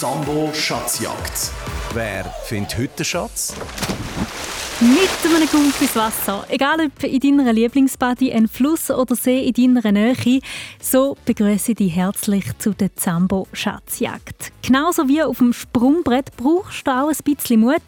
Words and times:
Sambo 0.00 0.50
Schatzjagd. 0.54 1.50
Wer 1.92 2.24
findet 2.46 2.78
heute 2.78 3.04
Schatz? 3.04 3.52
Mit 4.82 5.10
einem 5.26 5.46
Gump 5.50 5.78
ins 5.78 5.94
Wasser. 5.94 6.46
Egal 6.48 6.78
ob 6.80 7.04
in 7.04 7.36
deiner 7.36 7.52
Lieblingsbody 7.52 8.32
ein 8.32 8.48
Fluss 8.48 8.90
oder 8.90 9.14
See 9.14 9.52
in 9.54 9.74
deiner 9.74 9.92
Nähe, 9.92 10.40
so 10.80 11.18
begrüße 11.26 11.72
ich 11.72 11.76
dich 11.76 11.94
herzlich 11.94 12.46
zu 12.56 12.72
der 12.72 12.96
Zambo 12.96 13.46
Schatzjagd. 13.52 14.52
Genauso 14.62 15.06
wie 15.06 15.22
auf 15.22 15.36
dem 15.36 15.52
Sprungbrett 15.52 16.34
brauchst 16.34 16.86
du 16.86 16.92
auch 16.92 17.08
ein 17.08 17.16
bisschen 17.22 17.60
Mut 17.60 17.82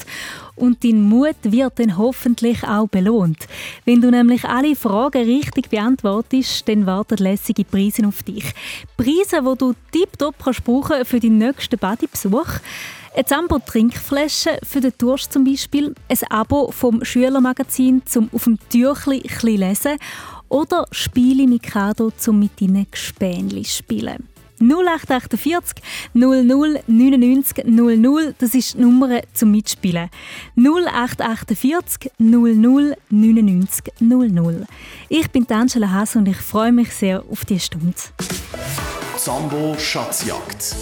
und 0.54 0.84
dein 0.84 1.00
Mut 1.00 1.36
wird 1.44 1.78
dann 1.78 1.96
hoffentlich 1.96 2.62
auch 2.62 2.88
belohnt. 2.88 3.48
Wenn 3.86 4.02
du 4.02 4.10
nämlich 4.10 4.44
alle 4.44 4.76
Fragen 4.76 5.24
richtig 5.24 5.70
beantwortest, 5.70 6.68
dann 6.68 6.84
warten 6.84 7.16
lässige 7.16 7.64
Preise 7.64 8.06
auf 8.06 8.22
dich. 8.22 8.44
Preise, 8.98 9.40
die 9.40 9.58
du 9.58 9.72
tiptop 9.92 10.36
brauchen 10.36 11.06
für 11.06 11.20
deinen 11.20 11.38
nächsten 11.38 11.78
Bodybesuch. 11.78 12.60
Eine 13.14 13.26
Zambo-Trinkflasche 13.26 14.58
für 14.62 14.80
den 14.80 14.92
Durst 14.96 15.34
zum 15.34 15.44
Beispiel, 15.44 15.94
ein 16.08 16.18
Abo 16.30 16.70
vom 16.70 17.04
Schülermagazin 17.04 18.00
zum 18.06 18.30
auf 18.32 18.44
dem 18.44 18.58
Türchli 18.70 19.22
lesen 19.42 19.98
oder 20.48 20.86
Spiele 20.92 21.46
Mikado 21.46 22.10
zum 22.16 22.38
mit 22.38 22.58
deinen 22.58 22.86
Gespänli 22.90 23.64
spielen. 23.64 24.28
0848 24.60 25.82
00 26.14 26.82
99 26.86 27.64
00, 27.66 28.34
das 28.38 28.54
ist 28.54 28.74
die 28.74 28.80
Nummer 28.80 29.20
zum 29.34 29.50
Mitspielen. 29.50 30.08
0848 30.56 32.12
00 32.18 32.96
99 33.10 33.92
00. 34.00 34.66
Ich 35.10 35.30
bin 35.30 35.46
Angela 35.50 35.90
Haas 35.90 36.16
und 36.16 36.28
ich 36.28 36.38
freue 36.38 36.72
mich 36.72 36.90
sehr 36.92 37.22
auf 37.30 37.44
diese 37.44 37.60
Stunde. 37.60 37.94
Zambo 39.18 39.76
Schatzjagd. 39.78 40.76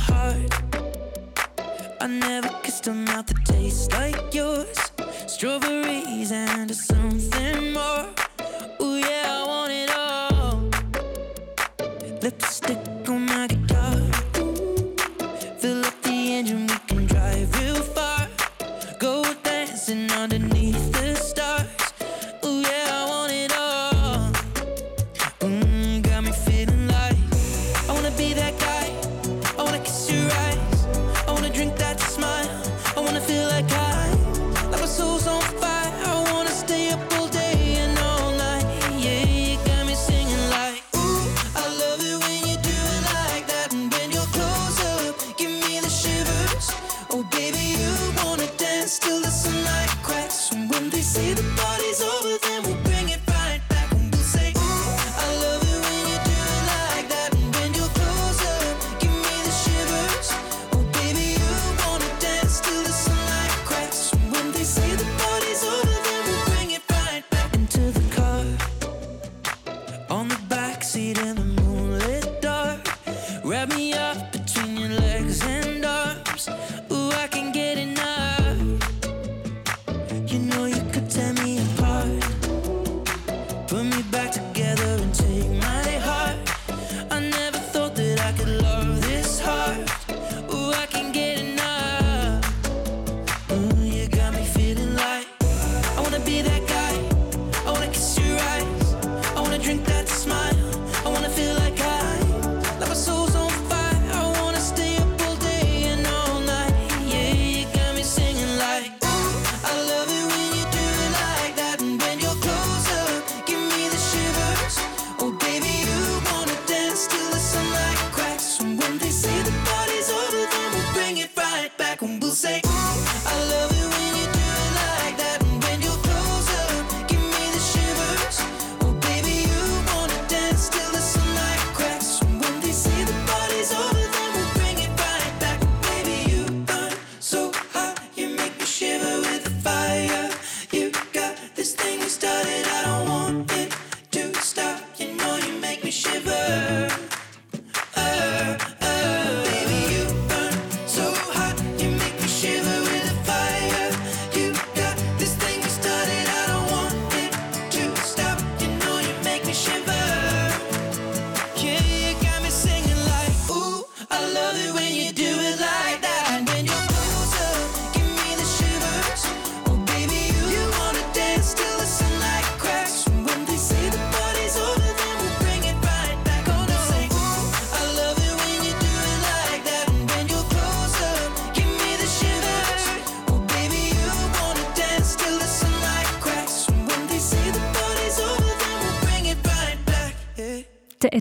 Heart. 0.00 0.52
I 2.00 2.06
never 2.06 2.48
kissed 2.62 2.86
a 2.88 2.94
mouth 2.94 3.26
that 3.26 3.44
tastes 3.44 3.90
like 3.92 4.34
yours. 4.34 4.78
Strawberries 5.26 6.32
and 6.32 6.74
something 6.74 7.72
more. 7.72 8.06
Ooh, 8.82 8.96
yeah, 8.96 9.38
I 9.38 9.44
want 9.46 9.72
it 9.82 9.90
all. 9.96 10.70
Lipstick 12.22 13.08
on 13.08 13.26
my 13.26 13.46
guitar. 13.46 13.96
Fill 15.60 15.84
up 15.84 16.02
the 16.02 16.34
engine, 16.38 16.66
we 16.66 16.78
can 16.88 17.06
drive 17.06 17.48
real 17.60 17.82
far. 17.96 18.28
Go 18.98 19.24
dancing 19.42 20.10
underneath 20.12 20.92
the 20.92 21.14
stars. 21.16 21.80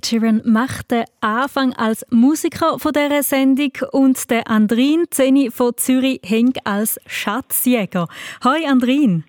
Sheeran 0.03 0.41
macht 0.45 0.91
den 0.91 1.05
Anfang 1.21 1.73
als 1.73 2.05
Musiker 2.11 2.79
von 2.79 2.93
dieser 2.93 3.23
Sendung 3.23 3.71
und 3.91 4.29
der 4.29 4.47
Andrin 4.47 5.05
Zeni 5.09 5.49
von 5.49 5.75
Zürich 5.77 6.21
hängt 6.23 6.65
als 6.65 6.99
Schatzjäger. 7.07 8.07
Hi 8.43 8.65
Andrin. 8.67 9.23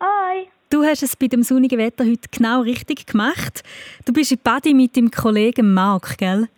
Hi. 0.00 0.48
Du 0.70 0.82
hast 0.82 1.02
es 1.02 1.16
bei 1.16 1.28
dem 1.28 1.42
sonnigen 1.42 1.78
Wetter 1.78 2.04
heute 2.04 2.28
genau 2.30 2.62
richtig 2.62 3.06
gemacht. 3.06 3.62
Du 4.04 4.12
bist 4.12 4.32
in 4.32 4.38
Badi 4.42 4.74
mit 4.74 4.96
dem 4.96 5.10
Kollegen 5.10 5.72
Marc, 5.72 6.18
gell? 6.18 6.48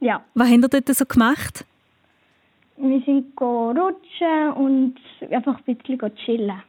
Ja. 0.00 0.24
Was 0.34 0.50
habt 0.50 0.62
ihr 0.62 0.68
dort 0.68 0.88
so 0.88 1.04
gemacht? 1.06 1.64
Wir 2.76 3.02
sind 3.06 3.40
rutschen 3.40 4.52
und 4.56 4.96
einfach 5.30 5.58
ein 5.66 5.76
bisschen 5.76 6.16
chillen. 6.24 6.62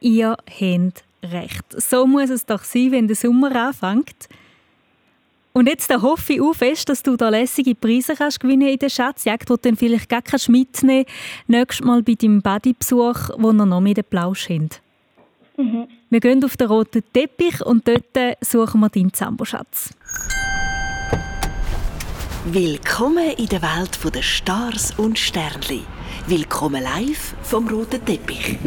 Ihr 0.00 0.30
habt 0.30 1.04
recht. 1.22 1.64
So 1.82 2.06
muss 2.06 2.30
es 2.30 2.46
doch 2.46 2.64
sein, 2.64 2.92
wenn 2.92 3.06
der 3.06 3.16
Sommer 3.16 3.54
anfängt. 3.54 4.28
Und 5.54 5.68
jetzt 5.68 5.90
da 5.90 6.00
hoffe 6.00 6.32
ich 6.32 6.40
auch 6.40 6.54
fest, 6.54 6.88
dass 6.88 7.02
du 7.02 7.16
da 7.16 7.28
lässige 7.28 7.74
Preise 7.74 8.14
kannst 8.14 8.40
gewinnen 8.40 8.68
in 8.68 8.78
der 8.78 8.88
Schatzjagd, 8.88 9.42
die 9.42 9.52
du 9.52 9.56
dann 9.56 9.76
vielleicht 9.76 10.08
gar 10.08 10.22
kannst 10.22 10.48
mitnehmen 10.48 11.04
nächstes 11.46 11.84
Mal 11.84 12.02
bei 12.02 12.14
deinem 12.14 12.40
Buddy-Besuch, 12.40 13.30
wo 13.36 13.52
wir 13.52 13.66
noch 13.66 13.80
mit 13.80 13.98
dem 13.98 14.04
Plausch 14.04 14.48
haben. 14.48 14.70
Mhm. 15.58 15.88
Wir 16.08 16.20
gehen 16.20 16.42
auf 16.42 16.56
den 16.56 16.68
roten 16.68 17.02
Teppich 17.12 17.64
und 17.64 17.86
dort 17.86 18.38
suchen 18.40 18.80
wir 18.80 18.88
deinen 18.88 19.12
Zamboschatz. 19.12 19.90
Willkommen 22.46 23.30
in 23.36 23.46
der 23.46 23.60
Welt 23.62 23.98
der 24.14 24.22
Stars 24.22 24.98
und 24.98 25.18
Sternli. 25.18 25.82
Willkommen 26.26 26.82
live 26.82 27.34
vom 27.42 27.68
roten 27.68 28.02
Teppich. 28.04 28.58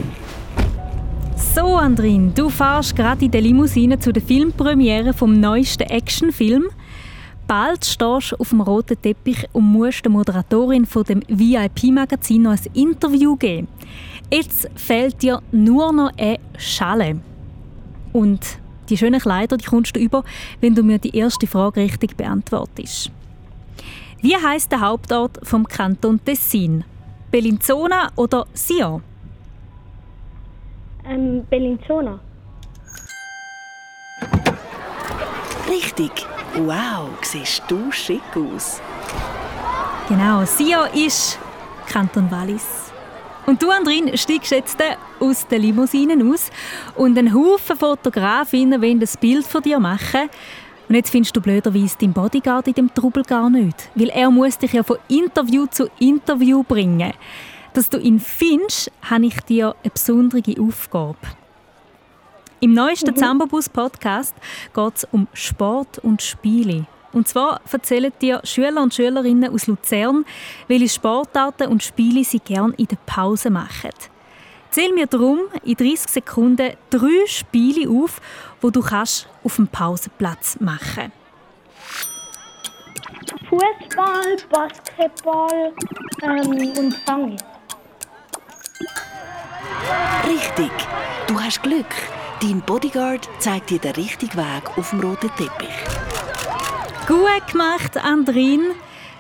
So, 1.55 1.77
Andrin, 1.77 2.33
du 2.35 2.49
fährst 2.49 2.97
gerade 2.97 3.23
in 3.23 3.31
der 3.31 3.39
Limousine 3.39 3.97
zu 3.97 4.11
der 4.11 4.21
Filmpremiere 4.21 5.13
vom 5.13 5.39
neuesten 5.39 5.83
Actionfilm. 5.83 6.65
Bald 7.47 7.85
stehst 7.85 8.33
du 8.33 8.35
auf 8.35 8.49
dem 8.49 8.59
roten 8.59 9.01
Teppich 9.01 9.47
und 9.53 9.63
musst 9.63 10.03
der 10.03 10.11
Moderatorin 10.11 10.85
von 10.85 11.05
dem 11.05 11.21
VIP-Magazin 11.29 12.41
noch 12.41 12.51
ein 12.51 12.59
Interview 12.73 13.37
geben. 13.37 13.69
Jetzt 14.29 14.69
fehlt 14.75 15.21
dir 15.21 15.41
nur 15.53 15.93
noch 15.93 16.11
eine 16.17 16.39
Schale. 16.57 17.21
Und 18.11 18.41
die 18.89 18.97
schönen 18.97 19.21
Kleider 19.21 19.55
die 19.55 19.63
kommst 19.63 19.95
du 19.95 20.01
über, 20.01 20.25
wenn 20.59 20.75
du 20.75 20.83
mir 20.83 20.99
die 20.99 21.15
erste 21.15 21.47
Frage 21.47 21.79
richtig 21.79 22.17
beantwortest. 22.17 23.11
Wie 24.21 24.35
heißt 24.35 24.73
der 24.73 24.81
Hauptort 24.81 25.39
vom 25.43 25.65
Kanton 25.65 26.19
Tessin? 26.25 26.83
Bellinzona 27.31 28.11
oder 28.17 28.45
Sion? 28.53 29.03
Ähm, 31.07 31.45
Bellinzona. 31.49 32.19
Richtig. 35.69 36.11
Wow, 36.55 37.09
siehst 37.21 37.63
du 37.67 37.91
schick 37.91 38.21
aus. 38.35 38.81
Genau, 40.07 40.45
Sion 40.45 40.87
ist 40.93 41.39
Kanton 41.87 42.29
Wallis. 42.31 42.91
Und 43.45 43.61
du, 43.61 43.69
Andrin, 43.69 44.17
steigst 44.17 44.51
jetzt 44.51 44.77
aus 45.19 45.47
den 45.47 45.61
Limousinen 45.61 46.31
aus 46.31 46.49
und 46.95 47.17
ein 47.17 47.33
Haufen 47.33 47.75
Fotografinnen 47.75 48.81
wollen 48.81 49.01
ein 49.01 49.09
Bild 49.19 49.45
von 49.45 49.61
dir 49.61 49.79
machen. 49.79 50.29
Und 50.87 50.95
jetzt 50.95 51.09
findest 51.09 51.35
du 51.35 51.41
blöderweise 51.41 51.97
deinen 51.99 52.13
Bodyguard 52.13 52.67
in 52.67 52.73
dem 52.73 52.93
Trubel 52.93 53.23
gar 53.23 53.49
nicht. 53.49 53.89
Weil 53.95 54.09
er 54.09 54.29
muss 54.29 54.57
dich 54.57 54.73
ja 54.73 54.83
von 54.83 54.97
Interview 55.07 55.65
zu 55.67 55.89
Interview 55.99 56.63
bringen. 56.63 57.13
Dass 57.75 57.89
du 57.89 57.97
ihn 57.97 58.21
findest, 58.21 58.89
habe 59.01 59.25
ich 59.25 59.37
dir 59.41 59.75
eine 59.83 59.91
besondere 59.91 60.55
Aufgabe. 60.61 61.17
Im 62.61 62.73
neuesten 62.73 63.11
mhm. 63.11 63.17
Zambobus-Podcast 63.17 64.33
geht 64.73 64.95
es 64.95 65.03
um 65.11 65.27
Sport 65.33 65.99
und 65.99 66.21
Spiele. 66.21 66.87
Und 67.11 67.27
zwar 67.27 67.59
erzählen 67.69 68.13
dir 68.21 68.39
Schüler 68.45 68.81
und 68.81 68.93
Schülerinnen 68.93 69.53
aus 69.53 69.67
Luzern, 69.67 70.23
welche 70.69 70.87
Sportarten 70.87 71.67
und 71.67 71.83
Spiele 71.83 72.23
sie 72.23 72.39
gerne 72.39 72.73
in 72.77 72.87
der 72.87 72.97
Pause 73.05 73.49
machen. 73.49 73.91
Zähl 74.69 74.93
mir 74.93 75.07
darum 75.07 75.41
in 75.65 75.75
30 75.75 76.09
Sekunden 76.09 76.77
drei 76.89 77.27
Spiele 77.27 77.89
auf, 77.89 78.21
wo 78.61 78.69
du 78.69 78.81
kannst 78.81 79.27
auf 79.43 79.57
dem 79.57 79.67
Pausenplatz 79.67 80.61
machen 80.61 81.11
Fußball, 83.49 84.37
Basketball 84.49 85.73
ähm, 86.23 86.73
und 86.77 86.93
Fangis. 87.05 87.41
Richtig, 90.27 90.71
du 91.27 91.39
hast 91.39 91.61
Glück. 91.63 91.85
Dein 92.41 92.61
Bodyguard 92.61 93.29
zeigt 93.39 93.69
dir 93.69 93.79
den 93.79 93.93
richtigen 93.93 94.37
Weg 94.37 94.77
auf 94.77 94.89
dem 94.89 94.99
roten 94.99 95.29
Teppich. 95.37 95.69
Gut 97.07 97.51
gemacht, 97.51 97.97
Andrin. 97.97 98.61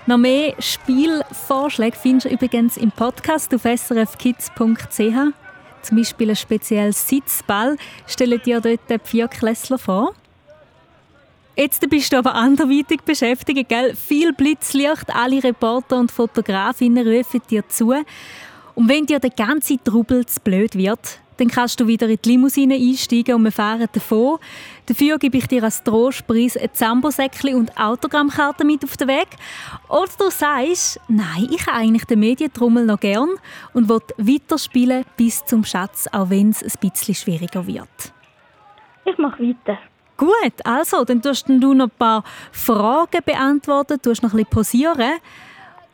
Noch 0.07 0.17
mehr 0.17 0.53
Spielvorschläge 0.59 1.97
findest 1.97 2.25
du 2.25 2.29
übrigens 2.29 2.77
im 2.77 2.91
Podcast 2.91 3.53
auf 3.53 3.63
srfkids.ch. 3.63 5.33
Zum 5.81 5.97
Beispiel 5.97 6.29
ein 6.29 6.35
spezielles 6.35 7.07
Sitzball 7.07 7.77
stellen 8.07 8.41
dir 8.43 8.59
dort 8.59 8.81
die 8.89 8.99
Vierklässler 9.03 9.77
vor. 9.77 10.13
Jetzt 11.55 11.89
bist 11.89 12.11
du 12.11 12.17
aber 12.17 12.35
anderweitig 12.35 13.01
beschäftigt, 13.03 13.69
gell? 13.69 13.95
Viel 13.95 14.33
Blitzlicht, 14.33 15.15
alle 15.15 15.41
Reporter 15.41 15.97
und 15.97 16.11
Fotografinnen 16.11 17.07
rufen 17.07 17.41
dir 17.49 17.65
zu. 17.69 17.93
Und 18.75 18.89
wenn 18.89 19.05
dir 19.05 19.19
der 19.19 19.29
ganze 19.29 19.81
Trubel 19.81 20.25
zu 20.25 20.39
blöd 20.41 20.75
wird, 20.75 21.19
dann 21.37 21.49
kannst 21.49 21.79
du 21.79 21.87
wieder 21.87 22.07
in 22.07 22.17
die 22.23 22.29
Limousine 22.29 22.75
einsteigen 22.75 23.35
und 23.35 23.43
wir 23.43 23.51
fahren 23.51 23.87
davon. 23.91 24.37
Dafür 24.85 25.17
gebe 25.17 25.37
ich 25.37 25.47
dir 25.47 25.63
als 25.63 25.83
Trostpreis 25.83 26.55
ein 26.55 26.69
Zambosäckchen 26.71 27.55
und 27.55 27.77
Autogrammkarte 27.77 28.63
mit 28.63 28.83
auf 28.83 28.95
den 28.97 29.07
Weg. 29.07 29.27
Oder 29.89 30.11
du 30.17 30.29
sagst, 30.29 30.99
nein, 31.07 31.47
ich 31.51 31.65
habe 31.67 31.77
eigentlich 31.77 32.05
den 32.05 32.19
Medientrommel 32.19 32.85
noch 32.85 32.99
gern 32.99 33.29
und 33.73 33.89
will 33.89 33.99
weiterspielen 34.17 35.03
bis 35.17 35.43
zum 35.45 35.63
Schatz, 35.65 36.07
auch 36.11 36.29
wenn 36.29 36.49
es 36.49 36.63
ein 36.63 36.89
bisschen 36.89 37.15
schwieriger 37.15 37.65
wird. 37.65 38.13
Ich 39.05 39.17
mache 39.17 39.43
weiter. 39.43 39.77
Gut, 40.17 40.53
also, 40.63 41.03
dann 41.03 41.21
tust 41.21 41.49
du 41.49 41.73
noch 41.73 41.85
ein 41.85 41.91
paar 41.91 42.23
Fragen 42.51 43.19
beantworten, 43.25 44.01
tust 44.01 44.23
noch 44.23 44.31
ein 44.31 44.37
bisschen 44.37 44.49
posieren 44.49 45.13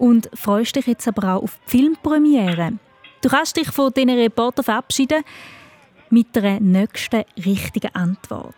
und 0.01 0.31
freust 0.33 0.75
dich 0.75 0.87
jetzt 0.87 1.07
aber 1.07 1.35
auch 1.35 1.43
auf 1.43 1.59
die 1.67 1.77
Filmpremiere. 1.77 2.73
Du 3.21 3.29
kannst 3.29 3.55
dich 3.55 3.69
von 3.69 3.93
diesen 3.93 4.09
Reportern 4.09 4.65
verabschieden 4.65 5.23
mit 6.09 6.35
der 6.35 6.59
nächsten 6.59 7.23
richtigen 7.37 7.93
Antwort. 7.93 8.55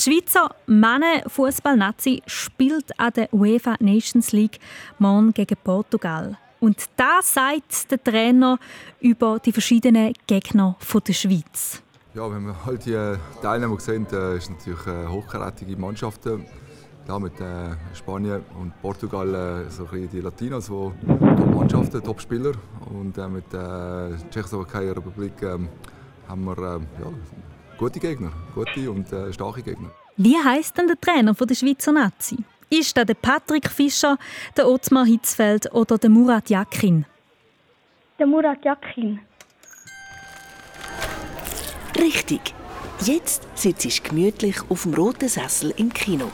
Die 0.00 0.02
Schweizer 0.02 0.52
Männer-Fußball-Nazi 0.66 2.24
spielt 2.26 2.98
an 2.98 3.12
der 3.12 3.32
UEFA 3.32 3.76
Nations 3.78 4.32
League 4.32 4.58
morgen 4.98 5.32
gegen 5.32 5.56
Portugal. 5.62 6.36
Und 6.58 6.86
das 6.96 7.34
sagt 7.34 7.92
der 7.92 8.02
Trainer 8.02 8.58
über 8.98 9.38
die 9.38 9.52
verschiedenen 9.52 10.12
Gegner 10.26 10.76
der 11.06 11.12
Schweiz. 11.12 11.82
Ja, 12.14 12.28
wenn 12.28 12.46
wir 12.46 12.66
halt 12.66 12.84
die 12.84 13.16
Teilnehmer 13.42 13.78
sehen, 13.78 14.08
äh, 14.12 14.38
ist 14.38 14.50
natürlich 14.50 14.86
eine 14.88 15.08
hochkarätige 15.08 15.76
Mannschaften 15.76 16.46
ja, 17.08 17.18
mit 17.18 17.40
äh, 17.40 17.44
Spanien 17.94 18.44
und 18.58 18.80
Portugal 18.80 19.34
äh, 19.66 19.70
so 19.70 19.84
die 19.84 20.20
Latinos, 20.20 20.66
die 20.66 20.72
Top-Mannschaften, 20.72 22.02
Top-Spieler. 22.02 22.52
Und 22.90 23.16
äh, 23.18 23.28
mit 23.28 23.52
der 23.52 24.10
äh, 24.12 24.30
Tschechoslowakei 24.30 24.92
Republik 24.92 25.42
ähm, 25.42 25.68
haben 26.28 26.44
wir 26.44 26.58
äh, 26.58 27.02
ja, 27.02 27.12
gute 27.78 28.00
Gegner, 28.00 28.32
gute 28.54 28.90
und 28.90 29.12
äh, 29.12 29.32
starke 29.32 29.62
Gegner. 29.62 29.90
Wie 30.16 30.36
heißt 30.36 30.76
denn 30.76 30.86
der 30.86 31.00
Trainer 31.00 31.34
von 31.34 31.46
der 31.46 31.54
Schweizer 31.54 31.92
Nazi? 31.92 32.38
Ist 32.70 32.96
das 32.96 33.06
der 33.06 33.14
Patrick 33.14 33.68
Fischer, 33.68 34.16
der 34.56 34.68
Ottmar 34.68 35.04
Hitzfeld 35.04 35.72
oder 35.74 35.98
der 35.98 36.10
Murat 36.10 36.48
Yakin? 36.48 37.04
Der 38.18 38.26
Murat 38.26 38.64
Yakin. 38.64 39.20
Richtig. 41.98 42.54
Jetzt 43.00 43.46
sitzt 43.54 44.04
gemütlich 44.04 44.56
auf 44.70 44.84
dem 44.84 44.94
roten 44.94 45.28
Sessel 45.28 45.74
im 45.76 45.92
Kino. 45.92 46.30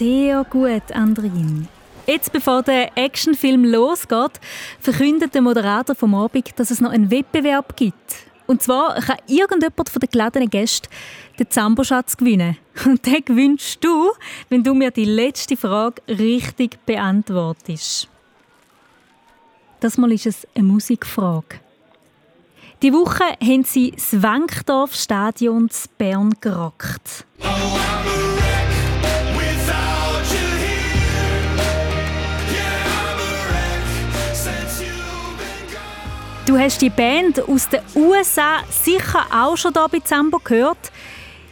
Sehr 0.00 0.44
gut, 0.44 0.92
Andrin. 0.94 1.68
Jetzt, 2.06 2.32
bevor 2.32 2.62
der 2.62 2.96
Actionfilm 2.96 3.66
losgeht, 3.66 4.40
verkündet 4.80 5.34
der 5.34 5.42
Moderator 5.42 5.94
vom 5.94 6.14
Abend, 6.14 6.58
dass 6.58 6.70
es 6.70 6.80
noch 6.80 6.90
einen 6.90 7.10
Wettbewerb 7.10 7.76
gibt. 7.76 8.14
Und 8.46 8.62
zwar 8.62 8.94
kann 8.94 9.18
irgendjemand 9.26 9.90
von 9.90 10.00
den 10.00 10.08
geladenen 10.08 10.48
Gästen 10.48 10.88
den 11.38 11.50
Zamboschatz 11.50 12.16
gewinnen. 12.16 12.56
Und 12.86 13.04
den 13.04 13.22
gewünschst 13.22 13.84
du, 13.84 14.12
wenn 14.48 14.64
du 14.64 14.72
mir 14.72 14.90
die 14.90 15.04
letzte 15.04 15.54
Frage 15.58 16.00
richtig 16.08 16.78
beantwortest. 16.86 18.08
Das 19.80 19.98
Mal 19.98 20.12
ist 20.12 20.24
es 20.24 20.48
eine 20.54 20.64
Musikfrage. 20.64 21.60
Die 22.80 22.94
Woche 22.94 23.36
haben 23.42 23.64
sie 23.64 23.90
das 23.90 24.22
Wankdorf-Stadion 24.22 25.64
in 25.64 25.70
Bern 25.98 26.34
gerockt. 26.40 27.26
Du 36.50 36.58
hast 36.58 36.82
die 36.82 36.90
Band 36.90 37.48
aus 37.48 37.68
den 37.68 37.78
USA 37.94 38.64
sicher 38.70 39.24
auch 39.32 39.56
schon 39.56 39.72
hier 39.72 39.86
bei 39.88 40.00
Zambo 40.00 40.40
gehört. 40.42 40.90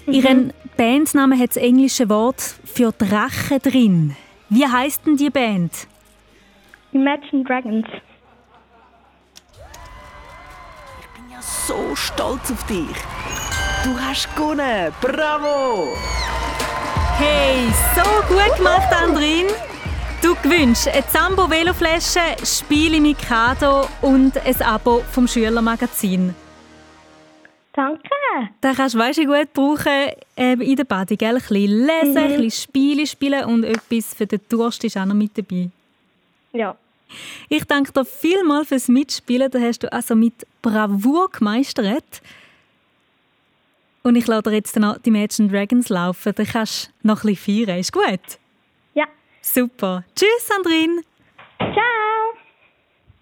Mhm. 0.06 0.12
Ihren 0.12 0.52
Bandnamen 0.76 1.38
hat 1.38 1.50
das 1.50 1.56
englische 1.56 2.08
Wort 2.08 2.42
für 2.64 2.90
Drache 2.90 3.60
drin. 3.60 4.16
Wie 4.48 4.66
heißt 4.66 5.06
denn 5.06 5.16
die 5.16 5.30
Band? 5.30 5.72
Imagine 6.90 7.44
Dragons. 7.44 7.86
Ich 11.00 11.08
bin 11.14 11.30
ja 11.30 11.40
so 11.42 11.94
stolz 11.94 12.50
auf 12.50 12.66
dich. 12.66 12.96
Du 13.84 13.96
hast 14.00 14.34
gewonnen. 14.34 14.92
Bravo! 15.00 15.96
Hey, 17.18 17.68
so 17.94 18.34
gut 18.34 18.56
gemacht, 18.56 18.92
Andrin. 19.00 19.46
Du 20.20 20.34
gewünscht 20.34 20.88
eine 20.88 21.06
Zambo 21.06 21.48
Veloflasche, 21.48 22.44
Spiele 22.44 23.00
Mikado 23.00 23.88
und 24.02 24.36
ein 24.36 24.62
Abo 24.62 25.04
vom 25.12 25.28
Schülermagazin. 25.28 26.34
Danke. 27.72 28.02
Den 28.62 28.74
kannst 28.74 28.96
du 28.96 28.98
weißt, 28.98 29.20
gut 29.24 29.52
brauchen 29.52 30.10
äh, 30.36 30.54
in 30.54 30.74
der 30.74 30.82
Body. 30.82 31.16
Gell? 31.16 31.28
Ein 31.28 31.34
bisschen 31.36 31.86
lesen, 31.86 32.10
mhm. 32.10 32.16
ein 32.16 32.40
bisschen 32.40 32.50
Spiele 32.50 33.06
spielen 33.06 33.44
und 33.44 33.62
etwas 33.62 34.12
für 34.12 34.26
den 34.26 34.40
Durst 34.48 34.82
ist 34.82 34.96
auch 34.96 35.04
noch 35.04 35.14
mit 35.14 35.38
dabei. 35.38 35.70
Ja. 36.52 36.76
Ich 37.48 37.64
danke 37.64 37.92
dir 37.92 38.04
vielmals 38.04 38.68
fürs 38.68 38.88
Mitspielen. 38.88 39.48
Da 39.48 39.60
hast 39.60 39.84
du 39.84 39.92
also 39.92 40.16
mit 40.16 40.44
Bravour 40.62 41.30
gemeistert. 41.30 42.22
Und 44.02 44.16
ich 44.16 44.26
lasse 44.26 44.42
dir 44.42 44.52
jetzt 44.54 44.74
noch 44.76 44.98
die 44.98 45.10
Imagine 45.10 45.48
Dragons 45.48 45.88
laufen. 45.88 46.32
Dann 46.34 46.46
kannst 46.46 46.90
du 47.02 47.06
noch 47.06 47.22
ein 47.22 47.34
bisschen 47.34 47.66
feiern. 47.66 47.78
Ist 47.78 47.92
gut? 47.92 48.38
Super. 49.54 50.04
Tschüss, 50.14 50.46
Sandrine. 50.46 51.02
Ciao. 51.58 52.34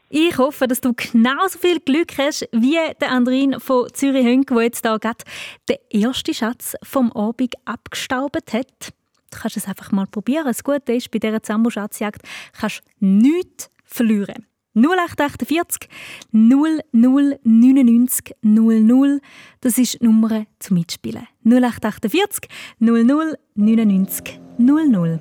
Ich 0.09 0.39
hoffe, 0.39 0.67
dass 0.67 0.81
du 0.81 0.93
genauso 0.95 1.59
viel 1.59 1.81
Glück 1.81 2.17
hast 2.19 2.49
wie 2.53 2.79
der 3.01 3.11
Andrin 3.11 3.61
von 3.61 3.89
Zürich 3.93 4.25
Hönk, 4.25 4.49
der 4.49 4.63
jetzt 4.63 4.83
hier 4.83 4.99
gerade 4.99 5.25
den 5.69 6.03
ersten 6.03 6.35
Schatz 6.35 6.75
vom 6.83 7.13
Abend 7.13 7.55
abgestaubt 7.65 8.53
hat. 8.53 8.93
Du 9.31 9.39
kannst 9.39 9.57
es 9.57 9.67
einfach 9.67 9.93
mal 9.93 10.07
probieren. 10.07 10.47
Das 10.47 10.65
Gute 10.65 10.95
ist, 10.95 11.11
bei 11.11 11.19
dieser 11.19 11.43
Zambo-Schatzjagd 11.43 12.23
kannst 12.59 12.83
du 13.01 13.07
nichts 13.07 13.69
verlieren. 13.85 14.47
0848 14.75 15.89
0099 16.33 18.35
00. 18.43 19.21
Das 19.61 19.79
ist 19.79 20.01
die 20.01 20.05
Nummer 20.05 20.45
zum 20.59 20.79
Mitspielen. 20.79 21.27
0848 21.45 22.49
0099 22.79 24.41
00. 24.59 25.21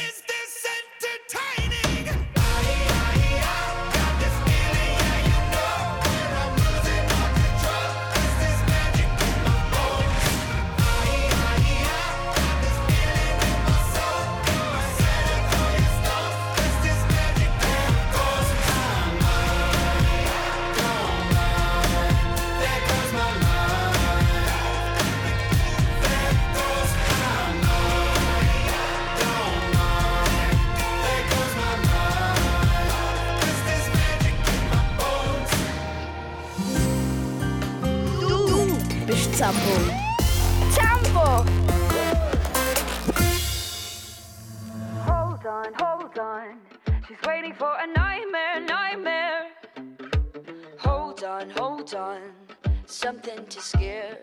Something 53.01 53.45
to 53.47 53.59
scare. 53.59 54.17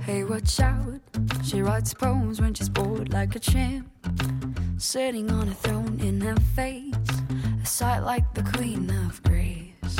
Hey, 0.00 0.24
watch 0.24 0.60
out. 0.60 1.00
She 1.44 1.60
writes 1.60 1.92
poems 1.92 2.40
when 2.40 2.54
she's 2.54 2.68
bored 2.68 3.12
like 3.12 3.36
a 3.36 3.38
champ. 3.38 3.86
Sitting 4.78 5.30
on 5.30 5.48
a 5.48 5.54
throne 5.54 6.00
in 6.00 6.20
her 6.22 6.36
face, 6.54 6.94
a 7.62 7.66
sight 7.66 8.00
like 8.00 8.32
the 8.34 8.42
queen 8.42 8.90
of 9.06 9.22
grace. 9.24 9.96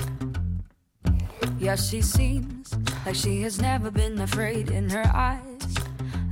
Yeah, 1.59 1.77
she 1.77 2.03
seems 2.03 2.75
like 3.05 3.15
she 3.15 3.43
has 3.43 3.61
never 3.61 3.91
been 3.91 4.21
afraid 4.21 4.71
in 4.71 4.89
her 4.91 5.11
eyes. 5.15 5.75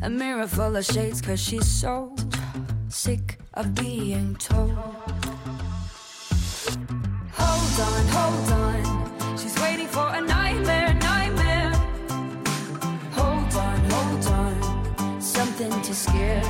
A 0.02 0.08
mirror 0.08 0.46
full 0.46 0.76
of 0.76 0.84
shades, 0.84 1.20
cause 1.20 1.40
she's 1.40 1.66
so 1.66 2.14
sick 2.94 3.38
of 3.54 3.74
being 3.74 4.36
told. 4.36 4.70
Hold 7.32 7.80
on, 7.88 8.06
hold 8.16 8.52
on. 8.52 9.36
She's 9.36 9.56
waiting 9.60 9.88
for 9.88 10.06
a 10.14 10.20
nightmare, 10.20 10.94
nightmare. 10.94 11.72
Hold 13.18 13.54
on, 13.66 13.80
hold 13.90 14.26
on. 14.40 15.20
Something 15.20 15.72
to 15.82 15.92
scare. 15.92 16.44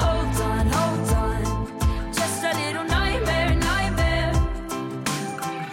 Hold 0.00 0.36
on, 0.50 0.66
hold 0.78 1.08
on. 1.24 2.12
Just 2.14 2.44
a 2.44 2.52
little 2.62 2.84
nightmare, 2.84 3.54
nightmare. 3.56 4.32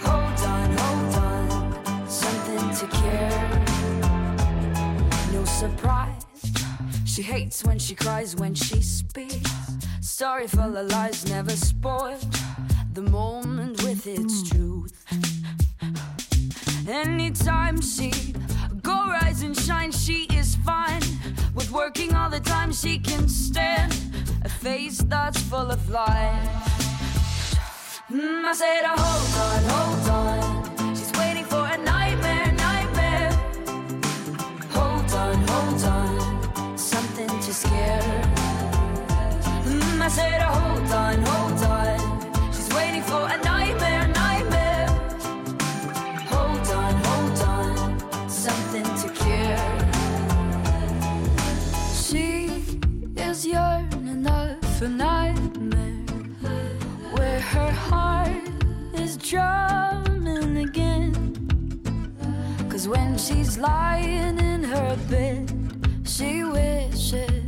Hold 0.07 0.39
on, 0.53 0.69
hold 0.81 1.15
on. 1.29 2.09
Something 2.09 2.63
to 2.79 2.87
care. 2.87 3.63
No 5.31 5.45
surprise. 5.45 6.14
She 7.15 7.21
hates 7.21 7.63
when 7.63 7.79
she 7.79 7.95
cries, 7.95 8.35
when 8.35 8.53
she 8.53 8.81
speaks. 8.81 9.49
Story 10.01 10.47
for 10.47 10.69
the 10.69 10.83
lies, 10.83 11.25
never 11.29 11.51
spoiled. 11.51 12.27
The 12.91 13.03
moment 13.03 13.81
with 13.83 14.05
its 14.05 14.49
truth. 14.49 15.05
Anytime 16.85 17.79
she 17.79 18.11
go 18.81 19.05
rise 19.07 19.43
and 19.43 19.55
shine, 19.57 19.93
she 19.93 20.25
is 20.33 20.57
fine. 20.57 21.03
With 21.53 21.71
working 21.71 22.13
all 22.13 22.29
the 22.29 22.41
time, 22.41 22.73
she 22.73 22.99
can 22.99 23.29
stand 23.29 23.93
a 24.43 24.49
face 24.49 24.97
that's 24.97 25.39
full 25.39 25.71
of 25.71 25.89
light. 25.89 26.49
Mm, 28.11 28.43
I 28.43 28.53
said, 28.53 28.81
oh, 28.83 28.97
hold 28.99 29.35
on, 29.45 29.63
hold 29.71 30.79
on. 30.81 30.95
She's 30.95 31.13
waiting 31.13 31.45
for 31.45 31.65
a 31.65 31.85
nightmare. 37.95 38.25
I 40.01 40.07
said, 40.07 40.41
oh, 40.41 40.53
hold 40.53 40.91
on, 40.91 41.21
hold 41.21 41.63
on. 41.63 42.53
She's 42.53 42.69
waiting 42.73 43.01
for 43.01 43.27
a 43.27 43.37
nightmare, 43.43 44.07
nightmare. 44.07 44.87
Hold 46.31 46.67
on, 46.69 46.93
hold 47.07 47.39
on. 47.41 48.29
Something 48.29 48.83
to 49.01 49.09
cure. 49.19 49.67
She 52.05 52.27
is 53.15 53.45
yearning 53.45 54.27
of 54.27 54.81
a 54.81 54.89
nightmare 54.89 56.05
where 57.15 57.39
her 57.39 57.71
heart 57.71 58.47
is 58.93 59.17
drumming 59.17 60.57
again. 60.57 61.13
Cause 62.69 62.87
when 62.87 63.17
she's 63.17 63.57
lying 63.57 64.37
in 64.37 64.63
her 64.63 64.97
bed, 65.09 65.51
she 66.03 66.43
wishes 66.43 67.44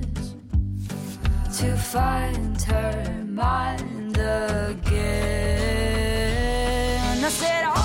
to 1.57 1.75
find 1.75 2.61
her 2.61 3.25
mind 3.25 4.15
again. 4.15 4.77
I 7.25 7.29
said, 7.29 7.76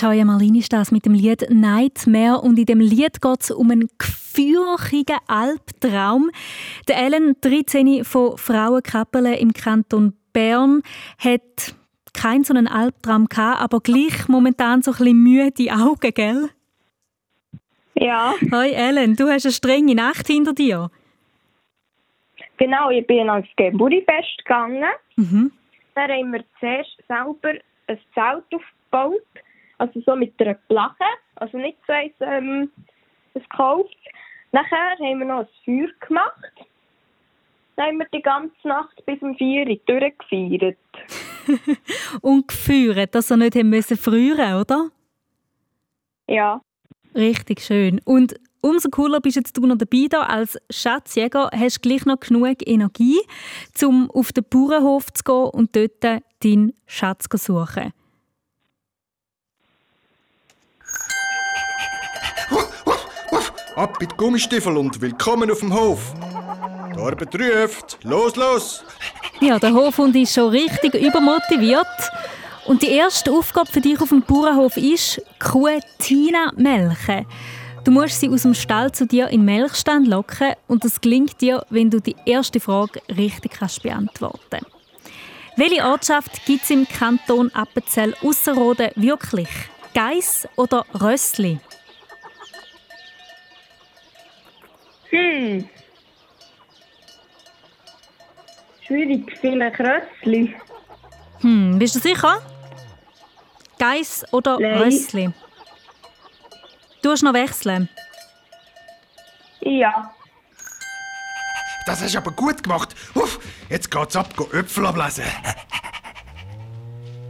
Joya 0.00 0.24
Marlin 0.24 0.54
ist 0.54 0.72
das 0.72 0.92
mit 0.92 1.04
dem 1.04 1.12
Lied 1.12 1.50
Nightmare 1.50 2.40
und 2.40 2.58
in 2.58 2.64
dem 2.64 2.80
Lied 2.80 3.20
geht 3.20 3.40
es 3.40 3.50
um 3.50 3.70
einen 3.70 3.90
gefürchigen 3.98 5.18
Albtraum. 5.26 6.30
Der 6.88 6.96
Ellen, 6.96 7.36
13 7.42 8.02
von 8.04 8.38
Frauenkappelen 8.38 9.34
im 9.34 9.52
Kanton 9.52 10.14
Bern, 10.32 10.80
hat 11.18 11.74
keinen 12.14 12.44
so 12.44 12.54
einen 12.54 12.66
Albtraum 12.66 13.26
gehabt, 13.26 13.60
aber 13.60 13.80
gleich 13.80 14.26
momentan 14.26 14.80
so 14.80 14.92
ein 14.92 14.96
bisschen 14.96 15.22
müde 15.22 15.70
Augen, 15.70 16.14
gell? 16.14 16.48
Ja, 17.94 18.32
Hoi 18.52 18.70
Ellen, 18.70 19.16
du 19.16 19.28
hast 19.28 19.44
eine 19.44 19.52
strenge 19.52 19.94
Nacht 19.94 20.26
hinter 20.28 20.54
dir. 20.54 20.90
genau. 22.56 22.88
Ich 22.88 23.06
bin 23.06 23.28
ans 23.28 23.48
Geburtfest 23.56 24.38
gegangen. 24.38 24.82
Mhm. 25.16 25.52
Dann 25.94 26.10
haben 26.10 26.32
wir 26.32 26.44
zuerst 26.58 26.96
selber 27.06 27.60
ein 27.86 27.98
Zelt 28.14 28.44
aufgebaut. 28.50 29.20
Also 29.80 30.00
so 30.04 30.14
mit 30.14 30.34
einer 30.40 30.54
Plache. 30.54 31.04
Also 31.36 31.58
nicht 31.58 31.78
so 31.86 31.92
eins, 31.92 32.12
ähm, 32.20 32.70
ein 33.34 33.42
gekauft. 33.42 33.96
Nachher 34.52 34.96
haben 34.98 35.18
wir 35.18 35.26
noch 35.26 35.40
ein 35.40 35.48
Feuer 35.64 35.88
gemacht. 36.06 36.52
Dann 37.76 37.86
haben 37.86 37.98
wir 37.98 38.06
die 38.12 38.22
ganze 38.22 38.68
Nacht 38.68 39.04
bis 39.06 39.20
um 39.22 39.34
4 39.36 39.66
Uhr 39.68 39.76
durchgefeiert. 39.86 40.76
Und 42.20 42.48
geführt, 42.48 43.14
dass 43.14 43.30
er 43.30 43.38
nicht 43.38 43.56
haben 43.56 43.70
müssen 43.70 43.96
frieren, 43.96 44.60
oder? 44.60 44.90
Ja, 46.26 46.60
Richtig 47.14 47.60
schön. 47.60 48.00
Und 48.04 48.36
umso 48.60 48.88
cooler 48.88 49.20
bist 49.20 49.36
jetzt 49.36 49.56
du 49.56 49.66
noch 49.66 49.78
dabei 49.78 50.06
da 50.08 50.22
als 50.22 50.58
Schatzjäger. 50.70 51.50
Hast 51.52 51.78
du 51.78 51.88
gleich 51.88 52.06
noch 52.06 52.20
genug 52.20 52.66
Energie, 52.66 53.20
um 53.82 54.10
auf 54.10 54.32
den 54.32 54.44
Bauernhof 54.48 55.12
zu 55.12 55.24
gehen 55.24 55.50
und 55.52 55.74
dort 55.74 56.22
deinen 56.42 56.72
Schatz 56.86 57.26
zu 57.28 57.36
suchen. 57.36 57.92
Ab 63.80 63.96
mit 63.98 64.14
Gummistiefel 64.18 64.76
und 64.76 65.00
willkommen 65.00 65.50
auf 65.50 65.60
dem 65.60 65.72
Hof. 65.72 66.12
Die 66.94 67.00
Arbeit. 67.00 67.98
Los, 68.02 68.36
los! 68.36 68.84
Ja, 69.40 69.58
der 69.58 69.72
Hofhund 69.72 70.14
ist 70.16 70.34
schon 70.34 70.50
richtig 70.50 70.92
übermotiviert. 70.92 71.86
Und 72.66 72.82
die 72.82 72.90
erste 72.90 73.32
Aufgabe 73.32 73.72
für 73.72 73.80
dich 73.80 73.98
auf 73.98 74.10
dem 74.10 74.20
Bauernhof 74.20 74.76
ist, 74.76 75.22
Kuh 75.38 75.80
Tina 75.96 76.52
melken. 76.56 77.24
Du 77.82 77.90
musst 77.90 78.20
sie 78.20 78.28
aus 78.28 78.42
dem 78.42 78.52
Stall 78.52 78.92
zu 78.92 79.06
dir 79.06 79.28
in 79.28 79.40
den 79.40 79.46
Melkstand 79.46 80.06
locken 80.06 80.52
und 80.68 80.84
das 80.84 81.00
gelingt 81.00 81.40
dir, 81.40 81.64
wenn 81.70 81.88
du 81.88 82.00
die 82.00 82.16
erste 82.26 82.60
Frage 82.60 83.00
richtig 83.08 83.52
kannst 83.52 83.82
beantworten 83.82 84.60
Welche 85.56 85.82
Ortschaft 85.86 86.44
gibt 86.44 86.64
es 86.64 86.70
im 86.70 86.86
Kanton 86.86 87.50
Appenzell 87.54 88.14
Ausserrhoden 88.22 88.90
wirklich? 88.96 89.48
Geiss 89.94 90.46
oder 90.56 90.84
Rössli? 91.00 91.60
Hm. 95.10 95.68
Schwierig, 98.86 99.38
vielleicht 99.40 99.80
Rössli. 99.80 100.54
Hm, 101.40 101.78
bist 101.78 101.94
du 101.94 102.00
sicher? 102.00 102.40
Geiss 103.78 104.24
oder 104.32 104.58
Nein. 104.58 104.82
Rössli? 104.82 105.30
Du 107.02 107.10
hast 107.10 107.22
noch 107.22 107.32
wechseln. 107.32 107.88
Ja. 109.60 110.14
Das 111.86 112.02
hast 112.02 112.14
du 112.14 112.18
aber 112.18 112.30
gut 112.32 112.62
gemacht. 112.62 112.94
Uff, 113.14 113.38
jetzt 113.68 113.90
geht's 113.90 114.16
ab, 114.16 114.36
go 114.36 114.48
Äpfel 114.52 114.86
ablesen. 114.86 115.24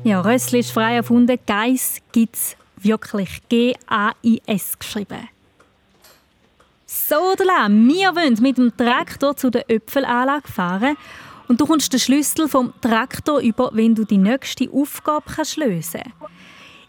Ja, 0.02 0.20
Rössli 0.22 0.60
ist 0.60 0.72
frei 0.72 0.96
erfunden. 0.96 1.38
Geiss 1.46 2.00
gibt 2.12 2.34
es 2.34 2.56
wirklich. 2.76 3.42
G-A-I-S 3.48 4.78
geschrieben. 4.78 5.28
So, 6.92 7.36
Dela, 7.38 7.68
wir 7.68 8.16
wollen 8.16 8.36
mit 8.42 8.58
dem 8.58 8.76
Traktor 8.76 9.36
zu 9.36 9.48
der 9.48 9.70
Äpfelanlage 9.70 10.48
fahren. 10.48 10.96
Und 11.46 11.60
du 11.60 11.64
kommst 11.64 11.92
den 11.92 12.00
Schlüssel 12.00 12.48
vom 12.48 12.72
Traktor 12.80 13.38
über, 13.38 13.70
wenn 13.74 13.94
du 13.94 14.02
die 14.04 14.18
nächste 14.18 14.68
Aufgabe 14.72 15.30
kannst 15.32 15.56
lösen. 15.56 16.02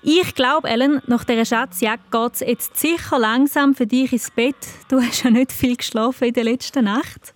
Ich 0.01 0.33
glaube, 0.33 0.67
Ellen, 0.67 1.03
nach 1.05 1.23
dieser 1.23 1.45
Schatzjagd 1.45 2.11
geht 2.11 2.33
es 2.33 2.39
jetzt 2.39 2.77
sicher 2.77 3.19
langsam 3.19 3.75
für 3.75 3.85
dich 3.85 4.11
ins 4.11 4.31
Bett. 4.31 4.55
Du 4.89 4.99
hast 4.99 5.21
ja 5.21 5.29
nicht 5.29 5.51
viel 5.51 5.75
geschlafen 5.75 6.29
in 6.29 6.33
der 6.33 6.45
letzten 6.45 6.85
Nacht. 6.85 7.35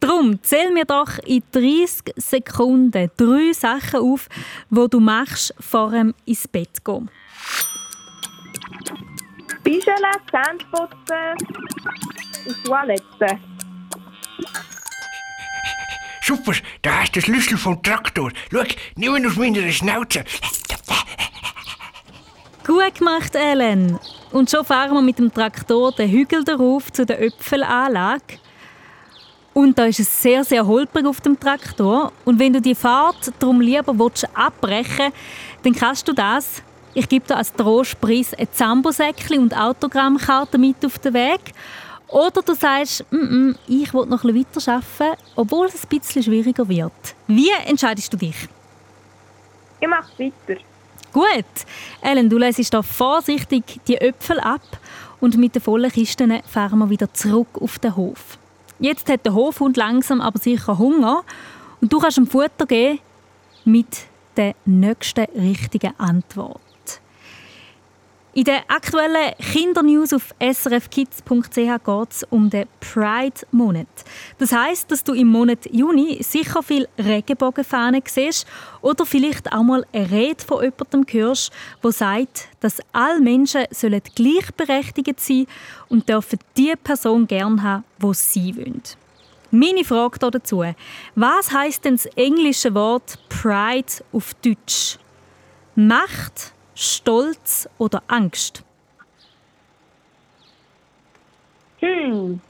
Drum 0.00 0.42
zähl 0.42 0.72
mir 0.72 0.86
doch 0.86 1.18
in 1.24 1.44
30 1.52 2.14
Sekunden 2.16 3.12
drei 3.16 3.52
Sachen 3.52 4.00
auf, 4.00 4.26
wo 4.70 4.88
du 4.88 4.98
machst 4.98 5.54
vor 5.60 5.92
dem 5.92 6.14
ins 6.24 6.48
Bett 6.48 6.84
gehen. 6.84 7.08
Bischele, 9.66 10.12
Zähneputzen 10.30 11.34
und 12.46 12.64
Toilette. 12.64 13.40
Super, 16.22 16.52
da 16.82 17.00
hast 17.00 17.16
du 17.16 17.20
den 17.20 17.24
Schlüssel 17.24 17.58
vom 17.58 17.82
Traktor. 17.82 18.30
Schau, 18.52 18.62
nimm 18.94 19.16
ihn 19.16 19.26
aus 19.26 19.34
meiner 19.34 19.68
Schnauze. 19.72 20.22
Gut 22.64 22.94
gemacht, 22.94 23.34
Ellen. 23.34 23.98
Und 24.30 24.48
schon 24.48 24.64
fahren 24.64 24.94
wir 24.94 25.02
mit 25.02 25.18
dem 25.18 25.34
Traktor 25.34 25.90
den 25.90 26.12
Hügel 26.12 26.44
darauf 26.44 26.92
zu 26.92 27.04
der 27.04 27.20
Äpfelanlage. 27.20 28.38
Und 29.52 29.76
da 29.76 29.86
ist 29.86 29.98
es 29.98 30.22
sehr, 30.22 30.44
sehr 30.44 30.64
holprig 30.64 31.06
auf 31.06 31.20
dem 31.20 31.40
Traktor. 31.40 32.12
Und 32.24 32.38
wenn 32.38 32.52
du 32.52 32.60
die 32.60 32.76
Fahrt 32.76 33.32
darum 33.40 33.60
lieber 33.60 33.98
willst, 33.98 34.28
abbrechen 34.32 35.10
dann 35.64 35.74
kannst 35.74 36.06
du 36.06 36.12
das. 36.12 36.62
Ich 36.98 37.10
gebe 37.10 37.26
dir 37.26 37.36
als 37.36 37.52
Trostpreis 37.52 38.32
ein 38.32 38.48
Zambosäckchen 38.50 39.38
und 39.40 39.54
Autogrammkarte 39.54 40.56
mit 40.56 40.82
auf 40.82 40.98
den 40.98 41.12
Weg. 41.12 41.52
Oder 42.08 42.40
du 42.40 42.54
sagst, 42.54 43.04
mm 43.10 43.16
-mm, 43.16 43.56
ich 43.68 43.92
will 43.92 44.06
noch 44.06 44.24
ein 44.24 44.32
bisschen 44.32 44.64
weiterarbeiten, 44.64 45.22
obwohl 45.34 45.66
es 45.66 45.84
ein 45.84 45.88
bisschen 45.90 46.22
schwieriger 46.22 46.66
wird. 46.66 47.14
Wie 47.26 47.50
entscheidest 47.66 48.14
du 48.14 48.16
dich? 48.16 48.48
Ich 49.78 49.86
mache 49.86 50.10
weiter. 50.18 50.58
Gut. 51.12 51.66
Ellen, 52.00 52.30
du 52.30 52.38
lässt 52.38 52.72
da 52.72 52.80
vorsichtig 52.80 53.78
die 53.86 54.00
Äpfel 54.00 54.40
ab 54.40 54.66
und 55.20 55.36
mit 55.36 55.54
den 55.54 55.60
vollen 55.60 55.92
Kisten 55.92 56.40
fahren 56.50 56.78
wir 56.78 56.88
wieder 56.88 57.12
zurück 57.12 57.60
auf 57.60 57.78
den 57.78 57.94
Hof. 57.94 58.38
Jetzt 58.78 59.10
hat 59.10 59.26
der 59.26 59.34
Hofhund 59.34 59.76
langsam 59.76 60.22
aber 60.22 60.38
sicher 60.38 60.78
Hunger 60.78 61.24
und 61.82 61.92
du 61.92 61.98
kannst 61.98 62.16
ihm 62.16 62.26
Futter 62.26 62.64
geben 62.64 63.00
mit 63.66 64.06
der 64.38 64.54
nächsten 64.64 65.26
richtigen 65.38 65.92
Antwort. 65.98 66.65
In 68.36 68.44
der 68.44 68.64
aktuellen 68.68 69.32
Kindernews 69.38 70.12
auf 70.12 70.34
srfkids.ch 70.38 71.54
geht 71.54 72.10
es 72.10 72.22
um 72.28 72.50
den 72.50 72.66
Pride-Monat. 72.80 73.86
Das 74.36 74.52
heißt, 74.52 74.90
dass 74.90 75.02
du 75.02 75.14
im 75.14 75.28
Monat 75.28 75.64
Juni 75.72 76.22
sicher 76.22 76.62
viel 76.62 76.86
Regenbogenfahnen 76.98 78.02
siehst 78.06 78.46
oder 78.82 79.06
vielleicht 79.06 79.50
auch 79.50 79.62
mal 79.62 79.86
eine 79.90 80.10
Rede 80.10 80.44
von 80.44 80.62
jemandem 80.62 81.06
hörst, 81.08 81.50
der 81.82 81.92
sagt, 81.92 82.48
dass 82.60 82.76
alle 82.92 83.22
Menschen 83.22 83.64
sollen 83.70 84.02
gleichberechtigt 84.14 85.18
sein 85.18 85.46
und 85.88 86.06
dürfen 86.06 86.38
die 86.58 86.74
Person 86.76 87.26
gern 87.26 87.62
haben, 87.62 87.84
die 88.02 88.12
sie 88.12 88.54
wollen. 88.54 88.82
Meine 89.50 89.82
Frage 89.82 90.18
dazu. 90.18 90.62
Was 91.14 91.52
heißt 91.52 91.86
denn 91.86 91.96
das 91.96 92.04
englische 92.04 92.74
Wort 92.74 93.18
Pride 93.30 94.04
auf 94.12 94.34
Deutsch? 94.34 94.98
Macht, 95.74 96.52
Stolz 96.76 97.68
oder 97.78 98.02
Angst? 98.06 98.62
Hm. 101.80 102.40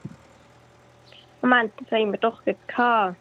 Moment, 1.40 1.72
das 1.78 1.90
haben 1.92 2.10
wir 2.10 2.18
doch 2.18 2.42
gehabt. 2.44 3.16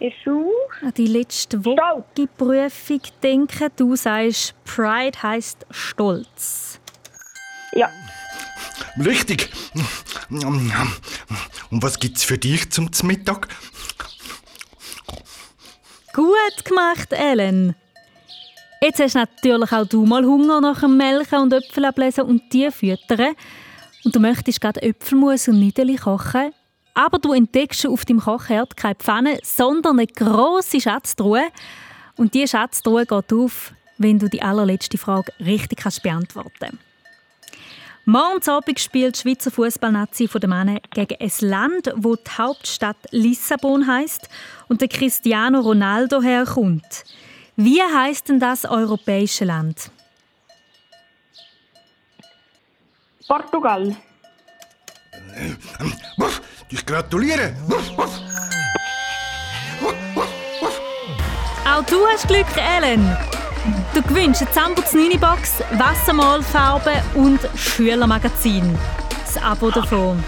Ist 0.00 0.16
du? 0.24 0.50
An 0.80 0.94
die 0.96 1.06
letzte 1.06 1.62
Woche-Prüfung 1.64 3.00
denken. 3.22 3.68
Du 3.76 3.94
sagst, 3.94 4.54
Pride 4.64 5.22
heißt 5.22 5.66
Stolz. 5.70 6.80
Ja. 7.72 7.90
Richtig. 9.04 9.50
Und 10.30 11.82
was 11.82 11.98
gibt's 11.98 12.24
für 12.24 12.38
dich 12.38 12.70
zum 12.70 12.90
Mittag? 13.02 13.48
Gut 16.14 16.64
gemacht, 16.64 17.12
Ellen. 17.12 17.74
Jetzt 18.80 19.00
hast 19.00 19.14
natürlich 19.14 19.72
auch 19.72 19.86
du 19.86 20.06
mal 20.06 20.24
Hunger 20.24 20.60
nach 20.60 20.80
dem 20.80 20.96
Melken 20.96 21.40
und 21.40 21.52
Äpfel 21.52 21.84
ablesen 21.84 22.24
und 22.24 22.42
die 22.52 22.70
füttern. 22.70 23.34
Und 24.04 24.14
du 24.14 24.20
möchtest 24.20 24.60
gerade 24.60 24.80
Äpfelmus 24.82 25.48
und 25.48 25.58
Nideli 25.58 25.96
kochen. 25.96 26.52
Aber 26.94 27.18
du 27.18 27.32
entdeckst 27.32 27.86
auf 27.86 28.04
deinem 28.04 28.20
Kochherd 28.20 28.76
keine 28.76 28.94
Pfanne, 28.94 29.38
sondern 29.42 29.98
eine 29.98 30.06
grosse 30.06 30.80
Schatztruhe. 30.80 31.42
Und 32.16 32.34
diese 32.34 32.48
Schatztruhe 32.48 33.04
geht 33.04 33.32
auf, 33.32 33.72
wenn 33.98 34.18
du 34.18 34.28
die 34.28 34.42
allerletzte 34.42 34.96
Frage 34.96 35.32
richtig 35.40 35.80
kannst 35.80 36.02
beantworten. 36.02 36.78
Morgen 38.04 38.48
Abend 38.48 38.80
spielt 38.80 39.16
die 39.16 39.20
Schweizer 39.20 39.50
Fußballnazi 39.50 40.28
von 40.28 40.40
den 40.40 40.50
Männern 40.50 40.78
gegen 40.94 41.16
ein 41.20 41.32
Land, 41.40 41.92
wo 41.96 42.14
die 42.14 42.30
Hauptstadt 42.38 42.96
Lissabon 43.10 43.86
heißt 43.86 44.28
und 44.68 44.80
der 44.80 44.88
Cristiano 44.88 45.60
Ronaldo 45.60 46.22
herkommt. 46.22 47.04
Wie 47.60 47.82
heißt 47.82 48.28
denn 48.28 48.38
das 48.38 48.64
europäische 48.64 49.44
Land? 49.44 49.90
Portugal. 53.26 53.96
Ich 56.68 56.86
gratuliere. 56.86 57.56
Auch 61.64 61.82
du 61.82 62.06
hast 62.06 62.28
Glück, 62.28 62.46
Ellen. 62.56 63.16
Du 63.92 64.02
gewinnst 64.02 64.42
eine 64.42 64.52
Zambo 64.52 64.82
Box, 65.18 65.60
Wassermalfarbe 65.72 67.02
und 67.16 67.40
Schülermagazin. 67.56 68.78
Das 69.24 69.36
Abo 69.42 69.72
davon. 69.72 70.22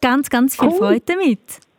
Ganz, 0.00 0.30
ganz 0.30 0.54
viel 0.54 0.68
Cool. 0.68 0.78
Freude 0.78 1.04
damit. 1.06 1.69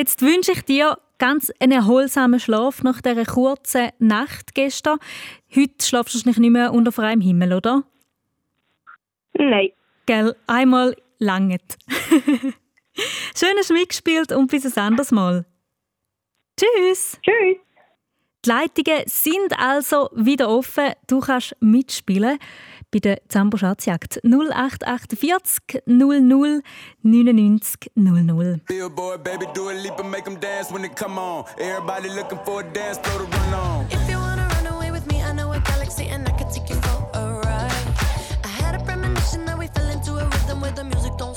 Jetzt 0.00 0.22
wünsche 0.22 0.52
ich 0.52 0.62
dir 0.62 0.96
ganz 1.18 1.52
einen 1.60 1.72
erholsamen 1.72 2.40
Schlaf 2.40 2.82
nach 2.82 3.02
dieser 3.02 3.26
kurzen 3.26 3.90
Nacht 3.98 4.54
gestern. 4.54 4.98
Heute 5.54 5.84
schlafst 5.84 6.14
du 6.14 6.18
wahrscheinlich 6.18 6.38
nicht 6.38 6.52
mehr 6.52 6.72
unter 6.72 6.90
freiem 6.90 7.20
Himmel, 7.20 7.52
oder? 7.52 7.82
Nein. 9.34 9.68
Gell, 10.06 10.34
einmal 10.46 10.96
langet. 11.18 11.76
Schön 13.36 13.54
hast 13.58 13.68
du 13.68 13.74
mitgespielt 13.74 14.32
und 14.32 14.50
bis 14.50 14.64
ein 14.64 14.82
anderes 14.82 15.10
Mal. 15.10 15.44
Tschüss. 16.58 17.20
Tschüss. 17.20 17.58
Die 18.46 18.48
Leitungen 18.48 19.02
sind 19.04 19.58
also 19.58 20.08
wieder 20.14 20.48
offen. 20.48 20.94
Du 21.08 21.20
kannst 21.20 21.54
mitspielen 21.60 22.38
bei 22.90 22.98
der 22.98 23.18
Zambo 23.28 23.56
Schatzjagd 23.56 24.20
0848 24.24 25.82
00 25.86 26.62
99 27.02 27.90
00. 27.96 28.60
Billboard, 28.66 29.22
baby, 29.24 29.46
do 29.54 29.70
a 29.70 29.72
leap 29.72 29.98
and 29.98 30.10
make 30.10 30.24
them 30.24 30.38
dance 30.40 30.70
when 30.72 30.82
they 30.82 30.88
come 30.88 31.18
on. 31.18 31.44
Everybody 31.58 32.08
looking 32.08 32.38
for 32.44 32.60
a 32.60 32.72
dance 32.72 32.98
floor 32.98 33.26
to 33.26 33.36
run 33.36 33.54
on. 33.54 33.86
If 33.90 34.08
you 34.08 34.18
wanna 34.18 34.48
run 34.56 34.66
away 34.74 34.90
with 34.90 35.06
me, 35.06 35.22
I 35.22 35.32
know 35.32 35.52
a 35.52 35.60
galaxy 35.60 36.06
and 36.08 36.28
I 36.28 36.32
can 36.32 36.50
take 36.50 36.68
you 36.68 36.76
for 36.76 37.08
a 37.14 37.40
ride. 37.44 37.86
I 38.44 38.48
had 38.48 38.74
a 38.74 38.84
premonition 38.84 39.44
that 39.46 39.56
we 39.58 39.68
fell 39.68 39.88
into 39.88 40.12
a 40.18 40.24
rhythm 40.24 40.60
where 40.60 40.72
the 40.72 40.84
music 40.84 41.12
don't 41.16 41.36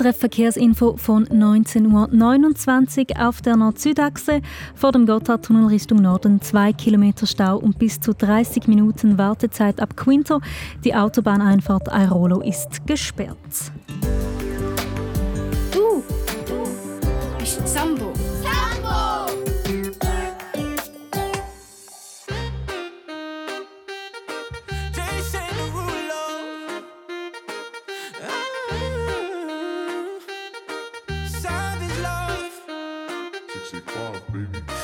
SRF 0.00 0.16
Verkehrsinfo 0.16 0.96
von 0.96 1.26
19.29 1.26 3.18
Uhr 3.18 3.28
auf 3.28 3.42
der 3.42 3.56
Nord-Süd-Achse. 3.56 4.40
Vor 4.74 4.92
dem 4.92 5.04
Gotthardtunnel 5.04 5.66
Richtung 5.66 6.00
Norden 6.00 6.40
2 6.40 6.72
Kilometer 6.72 7.26
Stau 7.26 7.58
und 7.58 7.78
bis 7.78 8.00
zu 8.00 8.14
30 8.14 8.66
Minuten 8.66 9.18
Wartezeit 9.18 9.78
ab 9.78 9.98
Quinto. 9.98 10.40
Die 10.84 10.94
Autobahneinfahrt 10.94 11.88
Airolo 11.88 12.40
ist 12.40 12.86
gesperrt. 12.86 13.36
Du, 15.70 16.02
bist 17.38 17.68
Sambo. 17.68 18.14
If 34.40 34.79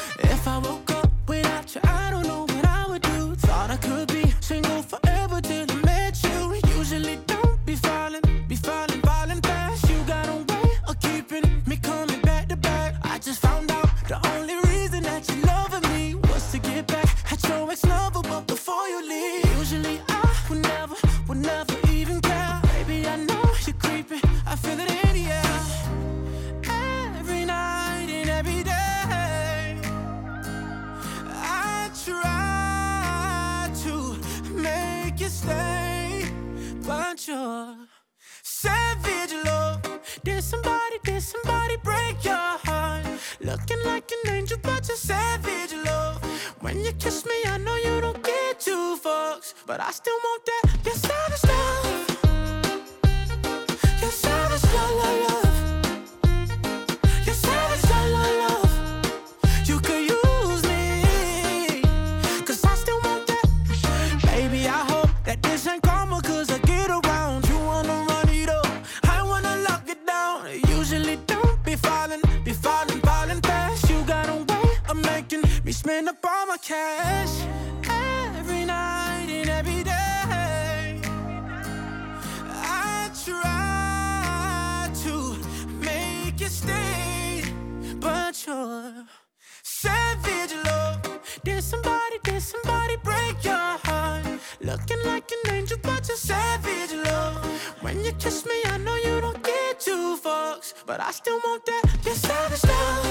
savage 96.17 96.93
love. 97.05 97.45
When 97.83 98.03
you 98.05 98.13
kiss 98.13 98.45
me, 98.47 98.55
I 98.67 98.79
know 98.79 98.97
you 98.97 99.21
don't 99.21 99.43
get 99.43 99.81
two 99.81 100.17
fucks, 100.17 100.73
but 100.87 101.01
I 101.01 101.11
still 101.11 101.39
want 101.45 101.65
that. 101.67 101.85
Your 102.05 102.15
savage 102.15 102.65
love. 102.65 103.06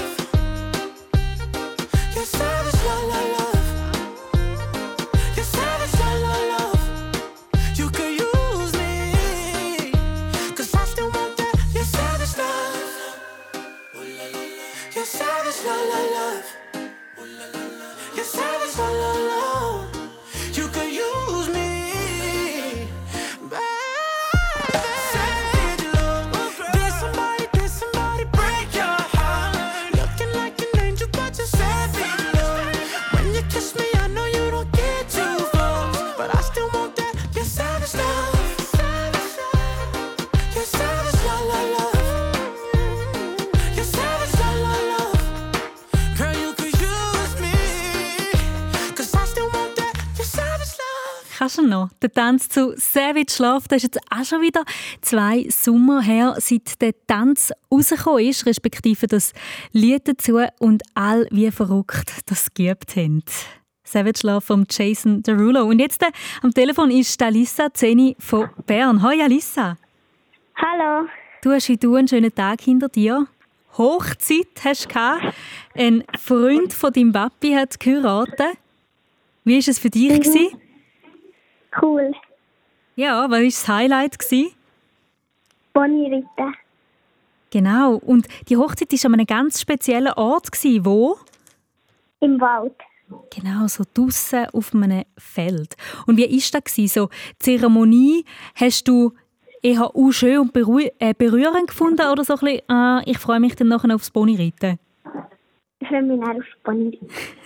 Noch? 51.76 51.90
Der 52.02 52.12
Tanz 52.12 52.48
zu 52.48 52.74
Savage 52.76 53.36
Love, 53.38 53.66
das 53.68 53.78
ist 53.78 53.94
jetzt 53.94 54.00
auch 54.10 54.24
schon 54.24 54.42
wieder 54.42 54.64
zwei 55.00 55.46
Sommer 55.48 56.00
her, 56.00 56.36
seit 56.38 56.80
der 56.80 56.94
Tanz 57.06 57.52
rausgekommen 57.70 58.24
ist, 58.24 58.46
respektive 58.46 59.06
das 59.06 59.32
Lied 59.72 60.08
dazu 60.08 60.40
und 60.58 60.82
all 60.94 61.26
wie 61.30 61.50
verrückt 61.50 62.10
das 62.26 62.52
geübt 62.54 62.96
haben. 62.96 63.22
Savage 63.84 64.26
Love 64.26 64.40
von 64.40 64.66
Jason 64.68 65.22
Derulo. 65.22 65.64
Und 65.64 65.78
jetzt 65.78 66.02
äh, 66.02 66.10
am 66.42 66.52
Telefon 66.52 66.90
ist 66.90 67.22
Alissa 67.22 67.72
Zeni 67.72 68.16
von 68.18 68.48
Bern. 68.66 69.02
Hoi 69.02 69.22
Alissa. 69.22 69.76
Hallo. 70.56 71.06
Du 71.42 71.52
hast 71.52 71.68
heute 71.68 71.86
einen 71.96 72.08
schönen 72.08 72.34
Tag 72.34 72.60
hinter 72.62 72.88
dir. 72.88 73.26
Hochzeit 73.78 74.48
hast 74.64 74.86
du 74.86 74.88
gehabt. 74.88 75.34
Ein 75.74 76.02
Freund 76.18 76.72
von 76.72 76.92
deinem 76.92 77.12
Papi 77.12 77.52
hat 77.52 77.78
geheiratet. 77.78 78.58
Wie 79.44 79.54
war 79.54 79.68
es 79.68 79.78
für 79.78 79.90
dich? 79.90 80.08
gewesen? 80.08 80.48
Cool. 81.80 82.12
Ja, 82.96 83.24
was 83.24 83.30
war 83.30 83.42
das 83.42 83.68
Highlight? 83.68 84.18
Ritter. 85.74 86.52
Genau. 87.50 87.96
Und 87.96 88.26
die 88.48 88.56
Hochzeit 88.56 88.92
war 88.92 89.04
an 89.06 89.14
einem 89.14 89.26
ganz 89.26 89.60
speziellen 89.60 90.12
Ort. 90.14 90.48
Wo? 90.80 91.18
Im 92.20 92.40
Wald. 92.40 92.74
Genau, 93.30 93.66
so 93.68 93.84
draussen 93.94 94.46
auf 94.52 94.74
einem 94.74 95.04
Feld. 95.16 95.76
Und 96.06 96.16
wie 96.16 96.28
war 96.28 96.60
das? 96.60 96.92
So, 96.92 97.08
die 97.08 97.38
Zeremonie 97.38 98.24
hast 98.54 98.88
du 98.88 99.12
eher 99.62 99.94
auch 99.94 100.10
schön 100.10 100.38
und 100.38 100.56
äh, 100.98 101.14
berührend 101.16 101.68
gefunden 101.68 102.06
oder 102.10 102.24
so 102.24 102.34
ein 102.34 102.40
bisschen, 102.40 102.70
ah, 102.70 103.02
ich 103.04 103.18
freue 103.18 103.40
mich 103.40 103.54
dann 103.54 103.68
nachher 103.68 103.94
aufs 103.94 104.10
Ponyreiten? 104.10 104.78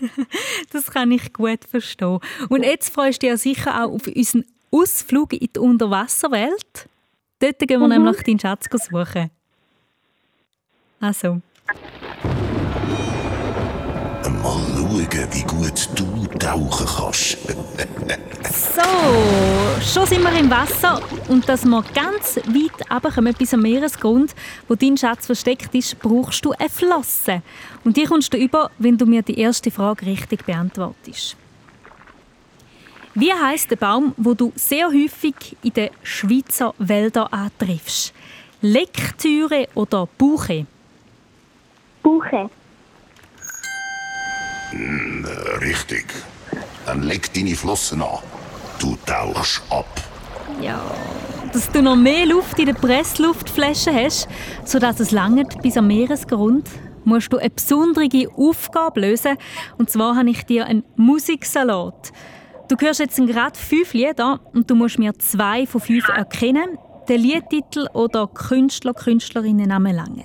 Das 0.72 0.90
kann 0.90 1.10
ich 1.10 1.32
gut 1.32 1.64
verstehen. 1.64 2.18
Und 2.48 2.62
jetzt 2.64 2.92
freust 2.94 3.22
du 3.22 3.26
dich 3.26 3.30
ja 3.30 3.36
sicher 3.36 3.84
auch 3.84 3.92
auf 3.92 4.06
unseren 4.06 4.44
Ausflug 4.70 5.32
in 5.32 5.48
die 5.54 5.58
Unterwasserwelt. 5.58 6.88
Dort 7.40 7.58
gehen 7.58 7.80
wir 7.80 7.86
Mhm. 7.88 8.04
nämlich 8.04 8.22
deinen 8.22 8.38
Schatz 8.38 8.66
suchen. 8.70 9.30
Also. 11.00 11.40
Mal 14.42 14.52
schauen, 14.74 15.28
wie 15.32 15.42
gut 15.42 15.88
du 15.94 16.26
tauchen 16.38 16.86
kannst. 16.96 17.38
So, 18.52 18.82
schon 19.80 20.06
sind 20.06 20.22
wir 20.22 20.32
im 20.38 20.50
Wasser 20.50 21.00
und 21.28 21.48
dass 21.48 21.64
wir 21.64 21.84
ganz 21.94 22.36
weit 22.36 22.90
runterkommen 22.90 23.34
bis 23.34 23.54
am 23.54 23.60
Meeresgrund, 23.60 24.34
wo 24.66 24.74
dein 24.74 24.96
Schatz 24.96 25.26
versteckt 25.26 25.74
ist, 25.74 25.98
brauchst 26.00 26.44
du 26.44 26.52
eine 26.52 26.68
Flosse. 26.68 27.42
Und 27.84 27.96
die 27.96 28.04
kommst 28.04 28.32
du 28.32 28.38
über, 28.38 28.70
wenn 28.78 28.96
du 28.98 29.06
mir 29.06 29.22
die 29.22 29.38
erste 29.38 29.70
Frage 29.70 30.06
richtig 30.06 30.46
beantwortest. 30.46 31.36
Wie 33.14 33.32
heißt 33.32 33.70
der 33.70 33.76
Baum, 33.76 34.14
wo 34.16 34.34
du 34.34 34.52
sehr 34.56 34.88
häufig 34.88 35.56
in 35.62 35.72
den 35.74 35.90
Schweizer 36.02 36.74
Wäldern 36.78 37.28
antriffst? 37.28 38.12
Lektüre 38.62 39.68
oder 39.74 40.08
Buche? 40.18 40.66
Buche. 42.02 42.50
Hm, 44.70 45.26
richtig. 45.60 46.06
Dann 46.86 47.02
leg 47.02 47.32
deine 47.34 47.54
Flossen 47.54 48.02
an. 48.02 48.18
Du 48.78 48.96
tauchst 49.04 49.62
ab. 49.70 49.86
Ja, 50.60 50.80
dass 51.52 51.70
du 51.70 51.82
noch 51.82 51.96
mehr 51.96 52.26
Luft 52.26 52.58
in 52.58 52.66
der 52.66 52.74
Pressluftflasche 52.74 53.92
hast, 53.92 54.28
sodass 54.64 55.00
es 55.00 55.10
langt 55.10 55.60
bis 55.62 55.76
am 55.76 55.88
Meeresgrund, 55.88 56.68
musst 57.04 57.32
du 57.32 57.38
eine 57.38 57.50
besondere 57.50 58.28
Aufgabe 58.36 59.00
lösen. 59.00 59.36
Und 59.78 59.90
zwar 59.90 60.16
habe 60.16 60.30
ich 60.30 60.44
dir 60.44 60.66
einen 60.66 60.84
Musiksalat. 60.96 62.12
Du 62.68 62.76
hörst 62.78 63.00
jetzt 63.00 63.16
gerade 63.16 63.58
fünf 63.58 63.92
Lieder 63.94 64.40
und 64.52 64.70
du 64.70 64.74
musst 64.76 64.98
mir 64.98 65.12
zwei 65.18 65.66
von 65.66 65.80
fünf 65.80 66.08
erkennen. 66.08 66.78
Den 67.08 67.20
Liedtitel 67.20 67.88
oder 67.94 68.28
Künstler, 68.28 68.94
Künstlerinnen 68.94 69.68
Namen 69.68 69.96
langen. 69.96 70.24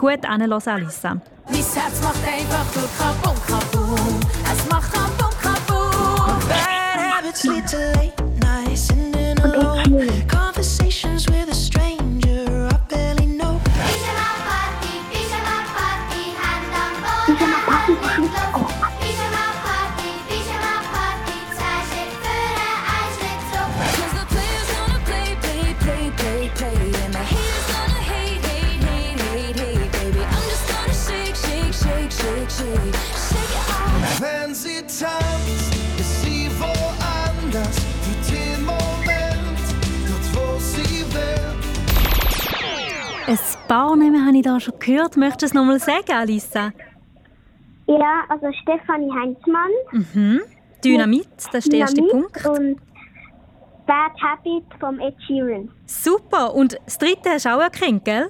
Gut 0.00 0.24
anhören, 0.24 0.62
Alissa. 0.66 1.10
Mein 1.44 1.56
Herz 1.56 2.00
macht 2.02 2.24
einfach 2.26 2.64
nur 2.74 2.88
Kabum, 2.96 3.36
Kabum. 3.46 4.20
Es 4.50 4.70
macht 4.70 4.90
Kabum, 4.94 5.30
Kabum. 5.42 6.38
Bad 6.48 7.18
habits 7.18 7.44
lead 7.44 7.68
to 7.68 7.76
late 7.76 8.14
nights, 8.40 8.86
sitting 8.86 9.38
alone. 9.40 10.49
Namen 43.70 44.26
habe 44.26 44.36
ich 44.36 44.42
da 44.42 44.58
schon 44.60 44.78
gehört. 44.78 45.16
Möchtest 45.16 45.42
du 45.42 45.46
es 45.46 45.54
nochmal 45.54 45.78
sagen, 45.78 46.12
Alissa? 46.12 46.72
Ja, 47.86 48.24
also 48.28 48.46
Stefanie 48.62 49.10
Heinzmann. 49.10 49.70
Mhm. 49.92 50.40
Dynamit, 50.84 51.28
das 51.52 51.64
ist 51.64 51.72
der 51.72 51.80
erste 51.80 52.02
Dynamit 52.02 52.32
Punkt. 52.32 52.46
Und 52.46 52.80
Bad 53.86 54.12
Habit 54.22 54.64
vom 54.78 54.98
Ed 55.00 55.14
Sheeran. 55.26 55.70
Super. 55.86 56.54
Und 56.54 56.78
das 56.84 56.98
dritte 56.98 57.30
hast 57.30 57.46
du 57.46 57.50
auch 57.50 57.60
erkannt, 57.60 58.04
gell? 58.04 58.28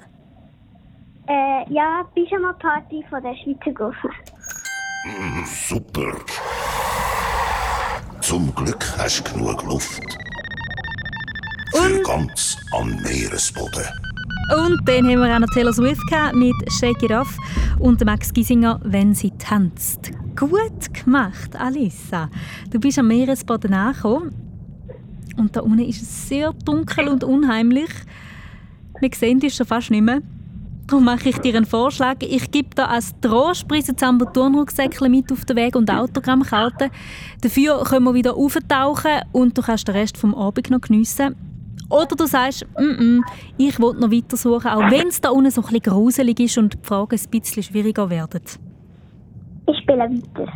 Äh, 1.27 1.71
ja, 1.73 2.03
Pyjama 2.13 2.53
Party 2.53 3.03
von 3.09 3.21
der 3.21 3.35
Schweizer 3.35 3.71
Gossen. 3.71 4.11
Hm, 5.03 5.45
super. 5.45 6.13
Zum 8.21 8.53
Glück 8.55 8.83
hast 8.97 9.19
du 9.27 9.33
genug 9.33 9.63
Luft. 9.63 10.01
Für 11.73 12.01
ganz 12.03 12.57
am 12.73 12.89
Meeresboden. 13.01 14.10
Und 14.49 14.81
dann 14.85 15.07
haben 15.07 15.21
wir 15.21 15.35
auch 15.35 15.39
noch 15.39 15.49
Taylor 15.53 15.73
Swift 15.73 16.01
mit 16.33 16.55
Shake 16.71 17.03
It 17.03 17.11
Off 17.11 17.37
und 17.79 18.03
Max 18.03 18.33
Giesinger, 18.33 18.79
wenn 18.83 19.13
sie 19.13 19.31
tanzt. 19.31 20.11
Gut 20.35 20.93
gemacht, 20.93 21.55
Alissa. 21.55 22.29
Du 22.69 22.79
bist 22.79 22.99
am 22.99 23.07
Meeresboden 23.07 23.73
angekommen. 23.73 24.33
Und 25.37 25.55
da 25.55 25.61
unten 25.61 25.85
ist 25.85 26.01
es 26.01 26.27
sehr 26.27 26.53
dunkel 26.65 27.07
und 27.07 27.23
unheimlich. 27.23 27.89
Wir 28.99 29.09
sehen 29.13 29.39
dich 29.39 29.55
schon 29.55 29.65
fast 29.65 29.89
nicht 29.91 30.03
mehr. 30.03 30.21
Darum 30.87 31.05
mache 31.05 31.29
ich 31.29 31.37
dir 31.37 31.55
einen 31.55 31.65
Vorschlag. 31.65 32.17
Ich 32.19 32.51
gebe 32.51 32.75
dir 32.75 32.89
als 32.89 33.13
Trostpreise 33.21 33.95
Zambo 33.95 34.25
Turnrucksäckchen 34.25 35.09
mit 35.09 35.31
auf 35.31 35.45
den 35.45 35.55
Weg 35.55 35.75
und 35.75 35.89
Autogrammkarten. 35.89 36.89
Dafür 37.39 37.83
können 37.83 38.05
wir 38.05 38.13
wieder 38.13 38.35
auftauchen 38.35 39.21
und 39.31 39.57
du 39.57 39.61
kannst 39.61 39.87
den 39.87 39.95
Rest 39.95 40.17
vom 40.17 40.35
Abend 40.35 40.69
noch 40.69 40.81
geniessen. 40.81 41.35
Oder 41.91 42.15
du 42.15 42.25
sagst, 42.25 42.65
mm 42.77 42.81
-mm, 42.81 43.21
ich 43.57 43.77
will 43.79 43.93
noch 43.99 44.11
weiter 44.11 44.37
suchen, 44.37 44.71
auch 44.71 44.89
wenn 44.89 45.07
es 45.07 45.19
da 45.19 45.29
unten 45.29 45.51
so 45.51 45.61
ein 45.61 45.67
bisschen 45.67 45.81
gruselig 45.81 46.39
ist 46.39 46.57
und 46.57 46.73
die 46.73 46.77
Fragen 46.81 47.17
ein 47.17 47.29
bisschen 47.29 47.63
schwieriger 47.63 48.09
werden. 48.09 48.41
Ich 49.67 49.77
spiele 49.79 49.99
weiter. 49.99 50.51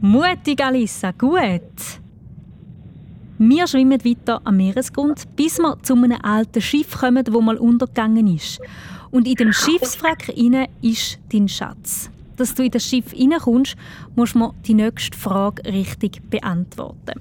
Mutig, 0.00 0.64
Alissa, 0.64 1.12
gut. 1.12 2.00
Wir 3.38 3.66
schwimmen 3.68 4.04
weiter 4.04 4.40
am 4.42 4.56
Meeresgrund, 4.56 5.24
bis 5.36 5.58
wir 5.58 5.76
zu 5.82 5.94
einem 5.94 6.18
alten 6.22 6.60
Schiff 6.60 6.98
kommen, 6.98 7.22
das 7.22 7.34
mal 7.34 7.56
untergegangen 7.56 8.26
ist. 8.34 8.60
Und 9.12 9.28
in 9.28 9.34
dem 9.34 9.52
Schiffswrack 9.52 10.28
inne 10.36 10.66
ist 10.82 11.20
dein 11.32 11.48
Schatz. 11.48 12.10
Dass 12.36 12.54
du 12.54 12.64
in 12.64 12.72
das 12.72 12.84
Schiff 12.84 13.12
reinkommst, 13.12 13.76
musst 14.16 14.34
du 14.34 14.52
die 14.66 14.74
nächste 14.74 15.16
Frage 15.16 15.64
richtig 15.72 16.20
beantworten. 16.28 17.20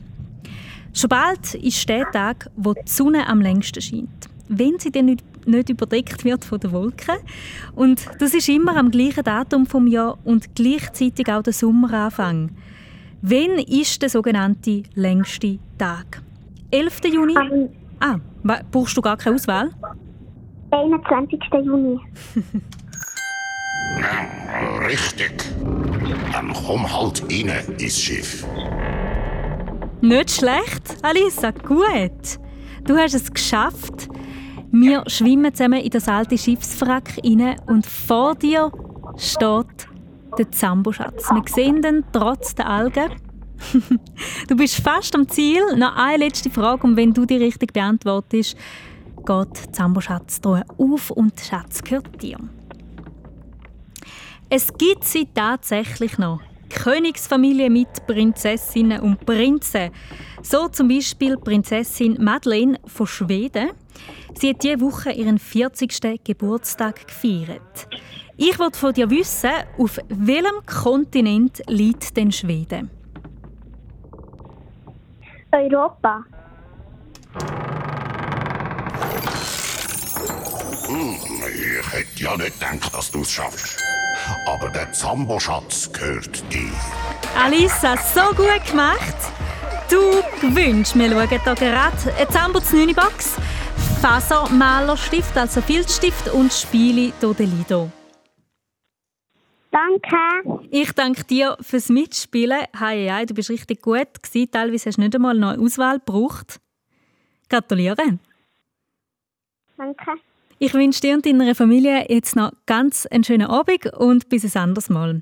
Schon 0.97 1.09
bald 1.09 1.53
ist 1.53 1.87
der 1.87 2.09
Tag, 2.09 2.49
wo 2.55 2.73
die 2.73 2.81
Sonne 2.85 3.27
am 3.27 3.39
längsten 3.39 3.81
scheint. 3.81 4.27
Wenn 4.49 4.79
sie 4.79 4.91
dann 4.91 5.05
nicht, 5.05 5.23
nicht 5.47 5.69
überdeckt 5.69 6.25
wird 6.25 6.43
von 6.43 6.59
den 6.59 6.71
Wolken. 6.71 7.17
Und 7.75 8.03
das 8.17 8.33
ist 8.33 8.49
immer 8.49 8.75
am 8.75 8.89
gleichen 8.89 9.23
Datum 9.23 9.67
vom 9.67 9.85
Jahr 9.85 10.17
und 10.23 10.55
gleichzeitig 10.55 11.31
auch 11.31 11.43
der 11.43 11.53
Sommeranfang. 11.53 12.49
Wann 13.21 13.59
ist 13.59 14.01
der 14.01 14.09
sogenannte 14.09 14.81
längste 14.95 15.59
Tag? 15.77 16.23
11. 16.71 17.01
Juni? 17.13 17.35
Ah, 17.99 18.15
brauchst 18.71 18.97
du 18.97 19.01
gar 19.03 19.17
keine 19.17 19.35
Auswahl? 19.35 19.69
21. 20.71 21.39
Juni. 21.63 21.99
Ja, 23.99 24.77
richtig. 24.87 25.45
Dann 26.33 26.51
komm 26.53 26.91
halt 26.91 27.21
rein 27.31 27.51
ins 27.77 28.01
Schiff. 28.01 28.47
Nicht 30.01 30.31
schlecht, 30.31 30.97
Alissa, 31.01 31.51
gut. 31.51 32.39
Du 32.85 32.95
hast 32.95 33.15
es 33.15 33.33
geschafft. 33.33 34.07
Wir 34.71 35.03
schwimmen 35.07 35.53
zusammen 35.53 35.79
in 35.79 35.89
das 35.89 36.07
alte 36.07 36.37
Schiffswrack 36.37 37.17
rein 37.23 37.55
und 37.65 37.85
vor 37.85 38.35
dir 38.35 38.71
steht 39.17 39.87
der 40.37 40.51
Zamboschatz. 40.51 41.29
Wir 41.31 41.41
sehen 41.47 41.81
den 41.81 42.03
trotz 42.11 42.53
der 42.53 42.69
Algen. 42.69 43.09
du 44.47 44.55
bist 44.55 44.75
fast 44.75 45.15
am 45.15 45.27
Ziel. 45.27 45.63
Noch 45.75 45.95
eine 45.95 46.25
letzte 46.25 46.51
Frage 46.51 46.85
und 46.85 46.95
wenn 46.95 47.13
du 47.13 47.25
die 47.25 47.37
richtig 47.37 47.73
beantwortest, 47.73 48.55
geht 49.25 49.65
die 49.65 49.71
Zamboschatz 49.71 50.39
auf 50.77 51.09
und 51.11 51.39
der 51.39 51.43
Schatz 51.43 51.81
gehört 51.81 52.21
dir. 52.21 52.37
Es 54.49 54.71
gibt 54.77 55.03
sie 55.03 55.27
tatsächlich 55.33 56.17
noch. 56.17 56.41
Königsfamilie 56.69 57.69
mit 57.69 58.07
Prinzessinnen 58.07 59.01
und 59.01 59.25
Prinzen. 59.25 59.91
So 60.41 60.67
zum 60.67 60.87
Beispiel 60.87 61.37
Prinzessin 61.37 62.17
Madeleine 62.23 62.79
von 62.85 63.07
Schweden. 63.07 63.71
Sie 64.35 64.49
hat 64.49 64.63
diese 64.63 64.79
Woche 64.81 65.11
ihren 65.11 65.39
40. 65.39 66.23
Geburtstag 66.23 67.07
gefeiert. 67.07 67.87
Ich 68.37 68.59
wollte 68.59 68.77
von 68.77 68.93
dir 68.93 69.09
wissen, 69.09 69.49
auf 69.79 69.97
welchem 70.09 70.63
Kontinent 70.65 71.61
liegt 71.67 72.15
denn 72.15 72.31
Schweden? 72.31 72.91
Europa. 75.51 76.23
Hm, 80.87 81.15
ich 81.53 81.93
hätte 81.93 82.23
ja 82.23 82.37
nicht 82.37 82.59
gedacht, 82.59 82.93
dass 82.93 83.11
du 83.11 83.21
es 83.21 83.31
schaffst. 83.31 83.86
Aber 84.45 84.69
der 84.69 84.91
Zambo-Schatz 84.91 85.91
gehört 85.91 86.43
dir. 86.51 86.71
Alissa, 87.37 87.95
so 87.97 88.35
gut 88.35 88.65
gemacht. 88.69 89.15
Du 89.89 90.21
gewünscht, 90.41 90.95
wir 90.95 91.09
schauen 91.09 91.29
hier 91.29 91.39
gerade 91.39 92.13
eine 92.17 92.27
Zambo 92.29 92.59
9 92.59 92.93
Box, 92.93 93.37
Fasermalerstift, 94.01 95.37
also 95.37 95.61
Filzstift 95.61 96.29
und 96.29 96.51
Spiele 96.51 97.13
Dodelido. 97.21 97.89
Danke. 99.71 100.67
Ich 100.71 100.91
danke 100.93 101.23
dir 101.23 101.57
fürs 101.61 101.89
Mitspielen. 101.89 102.65
Hei, 102.79 103.09
hei, 103.09 103.25
du 103.25 103.33
bist 103.33 103.49
richtig 103.49 103.81
gut 103.81 104.21
gewesen. 104.21 104.51
Teilweise 104.51 104.89
hast 104.89 104.97
du 104.97 105.01
nicht 105.01 105.15
einmal 105.15 105.35
noch 105.35 105.53
eine 105.53 105.61
Auswahl 105.61 105.99
gebraucht. 105.99 106.59
Gratuliere. 107.49 108.17
Danke. 109.77 110.11
Ich 110.59 110.73
wünsche 110.73 111.01
dir 111.01 111.13
und 111.13 111.25
deiner 111.25 111.53
Familie 111.53 112.05
jetzt 112.09 112.35
noch 112.35 112.51
ganz 112.65 113.05
einen 113.05 113.23
schönen 113.23 113.47
Abend 113.47 113.93
und 113.93 114.27
bis 114.29 114.43
ein 114.55 114.61
anderes 114.61 114.89
Mal. 114.89 115.21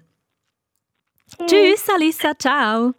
Tschüss, 1.46 1.90
Alissa, 1.94 2.38
ciao. 2.38 2.94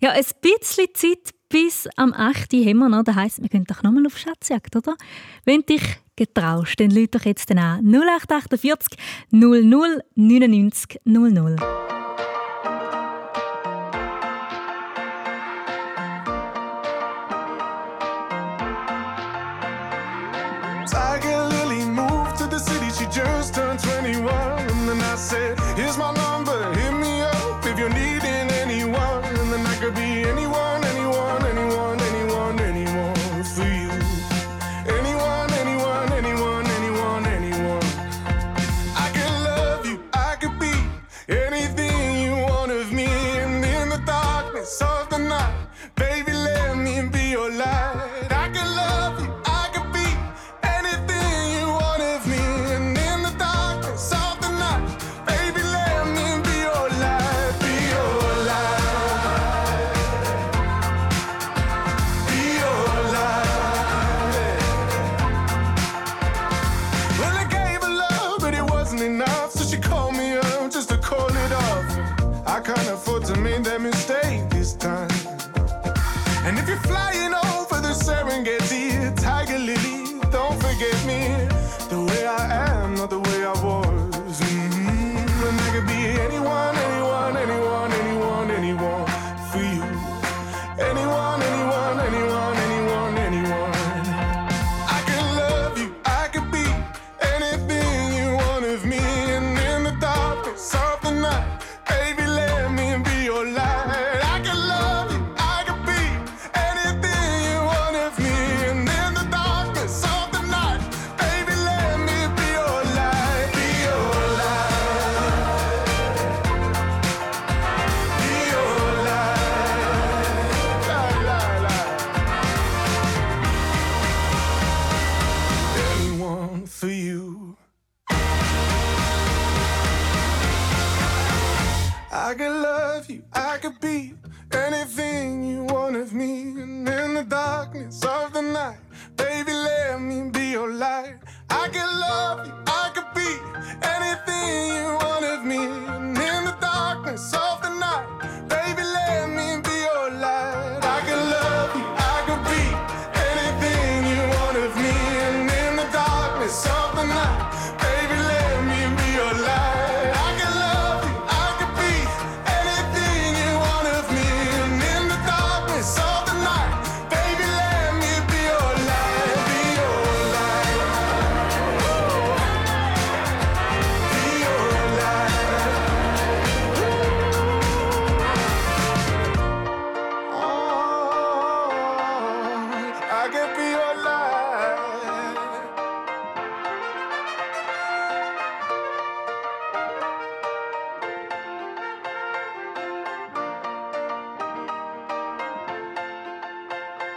Ja, 0.00 0.10
ein 0.10 0.24
bisschen 0.42 0.88
Zeit 0.92 1.34
bis 1.48 1.88
am 1.96 2.12
8. 2.12 2.52
haben 2.52 2.78
wir 2.78 2.88
noch. 2.90 3.04
Das 3.04 3.14
heisst, 3.14 3.42
wir 3.42 3.48
gehen 3.48 3.64
doch 3.64 3.82
nochmal 3.82 4.06
auf 4.06 4.18
Schatzjagd, 4.18 4.76
oder? 4.76 4.96
Wenn 5.44 5.60
du 5.60 5.74
dich 5.74 5.82
getraust, 6.16 6.78
dann 6.78 6.90
lüt 6.90 7.14
doch 7.14 7.24
jetzt 7.24 7.50
an 7.50 7.80
0848 7.86 8.98
00 9.30 10.02
99 10.14 11.00
00. 11.04 11.56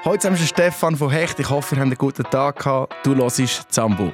Heute 0.05 0.19
zusammen 0.19 0.37
ist 0.37 0.47
Stefan 0.47 0.95
von 0.95 1.11
Hecht. 1.11 1.37
Ich 1.39 1.49
hoffe, 1.49 1.75
ihr 1.75 1.81
habt 1.81 1.87
einen 1.87 1.97
guten 1.97 2.23
Tag 2.23 2.59
gehabt. 2.59 2.95
Du 3.03 3.13
hörst 3.13 3.41
Zambo. 3.69 4.13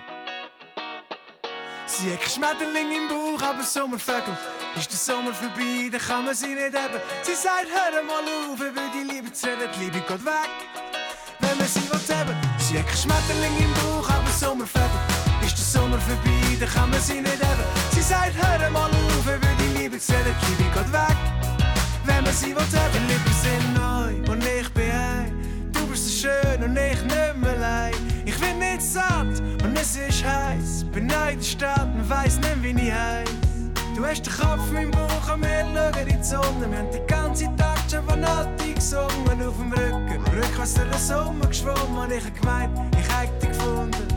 Sie 1.85 2.11
hat 2.11 2.23
Schmetterling 2.23 2.89
im 2.89 3.07
Bauch, 3.07 3.47
aber 3.47 3.61
Sommervögel. 3.61 4.35
Ist 4.75 4.91
der 4.91 4.97
Sommer 4.97 5.31
vorbei, 5.31 5.87
dann 5.91 6.01
kann 6.01 6.25
man 6.25 6.33
sie 6.33 6.47
nicht 6.47 6.75
haben. 6.75 6.99
Sie 7.21 7.35
sagt, 7.35 7.67
hör 7.69 8.01
mal 8.01 8.25
auf, 8.51 8.59
über 8.59 8.81
die 8.95 9.13
Liebe 9.13 9.31
zu 9.31 9.45
reden, 9.45 9.69
die 9.75 9.83
Liebe 9.83 9.99
geht 9.99 10.25
weg. 10.25 10.49
Wenn 11.39 11.55
man 11.55 11.67
sie 11.67 11.81
will 11.81 12.15
haben. 12.17 12.35
Sie 12.57 12.79
hat 12.79 12.89
Schmetterling 12.89 13.55
im 13.55 13.73
Bauch, 13.75 14.09
aber 14.09 14.31
Sommervögel. 14.31 14.89
Ist 15.45 15.55
der 15.55 15.81
Sommer 15.81 15.99
vorbei, 15.99 16.57
dann 16.59 16.69
kann 16.69 16.89
man 16.89 16.99
sie 16.99 17.21
nicht 17.21 17.45
haben. 17.45 17.63
Sie 17.91 18.01
sagt, 18.01 18.33
hör 18.33 18.69
mal 18.71 18.89
auf, 18.89 19.25
über 19.27 19.53
die 19.61 19.77
Liebe 19.77 19.99
zu 19.99 20.13
reden, 20.13 20.35
die 20.41 20.63
Liebe 20.63 20.79
geht 20.79 20.91
weg. 20.91 21.17
Wenn 22.05 22.23
man 22.23 22.33
sie 22.33 22.55
will 22.55 22.55
haben. 22.55 22.91
Die 22.91 23.13
Lippen 23.13 23.33
sind 23.33 23.94
schön 26.55 26.63
und 26.63 26.77
ich 26.77 27.01
nicht 27.03 27.37
mehr 27.37 27.51
allein. 27.51 27.93
Ich 28.25 28.37
bin 28.39 28.59
nicht 28.59 28.81
satt 28.81 29.41
und 29.63 29.77
es 29.77 29.95
ist 29.95 30.23
heiß. 30.23 30.85
Bin 30.91 31.03
in 31.03 31.09
der 31.09 31.41
Stadt 31.41 31.89
und 31.95 32.09
weiss 32.09 32.37
nicht, 32.37 32.63
wie 32.63 32.87
ich 32.87 32.93
heiß. 32.93 33.29
Du 33.95 34.05
hast 34.05 34.25
den 34.25 34.33
Kopf 34.33 34.71
im 34.73 34.91
Bauch 34.91 35.33
und 35.33 35.41
wir 35.41 35.65
schauen 35.73 36.07
in 36.07 36.17
die 36.17 36.23
Sonne. 36.23 36.69
Wir 36.69 36.79
haben 36.79 36.91
den 36.91 37.07
ganzen 37.07 37.57
Tag 37.57 37.79
schon 37.89 38.03
von 38.07 38.19
Nati 38.19 38.73
gesungen 38.73 39.47
auf 39.47 39.57
dem 39.57 39.71
Rücken. 39.71 40.23
Rückwärts 40.35 40.73
durch 40.73 40.89
den 40.89 40.99
Sommer 40.99 41.47
geschwommen 41.47 41.97
und 41.97 42.11
ich 42.11 42.25
hab 42.25 42.39
gemeint, 42.39 42.79
ich 42.97 43.15
hätte 43.15 43.47
dich 43.47 43.57
gefunden. 43.57 44.15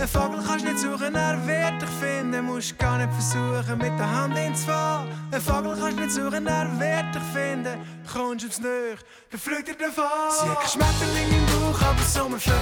Den 0.00 0.08
Vogel 0.08 0.40
kannst 0.46 0.64
nicht 0.64 0.78
suchen, 0.78 1.14
er 1.14 1.46
wird 1.46 1.82
dich 1.82 1.90
finden. 2.00 2.46
Musst 2.46 2.78
gar 2.78 2.96
nicht 2.96 3.12
versuchen, 3.12 3.76
mit 3.76 3.98
der 3.98 4.10
Hand 4.10 4.34
ins 4.38 4.64
Fahren. 4.64 5.08
Den 5.30 5.42
Vogel 5.42 5.76
kannst 5.78 5.98
nicht 5.98 6.12
suchen, 6.12 6.46
er 6.46 6.68
wird 6.80 7.14
dich 7.14 7.22
finden. 7.34 7.78
Kommst 8.10 8.46
aufs 8.46 8.60
Nöch, 8.60 9.00
dann 9.30 9.40
fliegt 9.40 9.68
er 9.68 9.74
davon. 9.74 10.04
Sie 10.30 10.48
hat 10.48 10.70
Schmetterling 10.70 11.28
im 11.28 11.49
Aber 11.78 12.02
Sommervögel. 12.02 12.58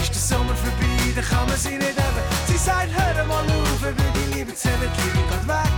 Ist 0.00 0.14
der 0.14 0.20
Sommer 0.20 0.54
vorbei, 0.54 1.12
dann 1.14 1.24
kann 1.24 1.46
man 1.48 1.56
sie 1.56 1.76
nicht 1.76 1.98
haben. 1.98 2.22
Sie 2.46 2.56
sagt, 2.56 2.90
hör 2.92 3.24
mal 3.24 3.44
auf, 3.44 3.82
über 3.82 4.08
die 4.14 4.34
Liebe 4.34 4.54
zu 4.54 4.68
reden, 4.68 4.90
die 4.96 5.10
Liebe 5.16 5.28
geht 5.30 5.48
weg. 5.48 5.72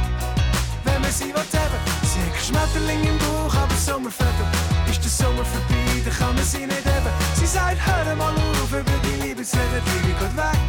Wenn 0.84 1.00
man 1.00 1.10
sie 1.10 1.32
will 1.32 1.48
haben. 1.56 1.80
Sie 2.02 2.20
hat 2.20 2.36
Schmetterling 2.44 3.02
im 3.04 3.18
Bauch, 3.18 3.54
aber 3.54 3.74
Sommervögel. 3.76 4.46
Ist 4.90 5.02
der 5.02 5.10
Sommer 5.10 5.44
vorbei, 5.44 6.02
dann 6.04 6.14
kann 6.14 6.34
man 6.34 6.44
sie 6.44 6.66
nicht 6.66 6.84
haben. 6.84 7.12
Sie 7.34 7.46
sagt, 7.46 7.78
hör 7.86 8.16
mal 8.16 8.34
auf, 8.34 8.70
über 8.70 8.98
die 9.04 9.26
Liebe 9.26 9.42
zu 9.42 9.56
reden, 9.56 9.82
die 9.86 10.06
Liebe 10.06 10.18
geht 10.20 10.36
weg. 10.36 10.60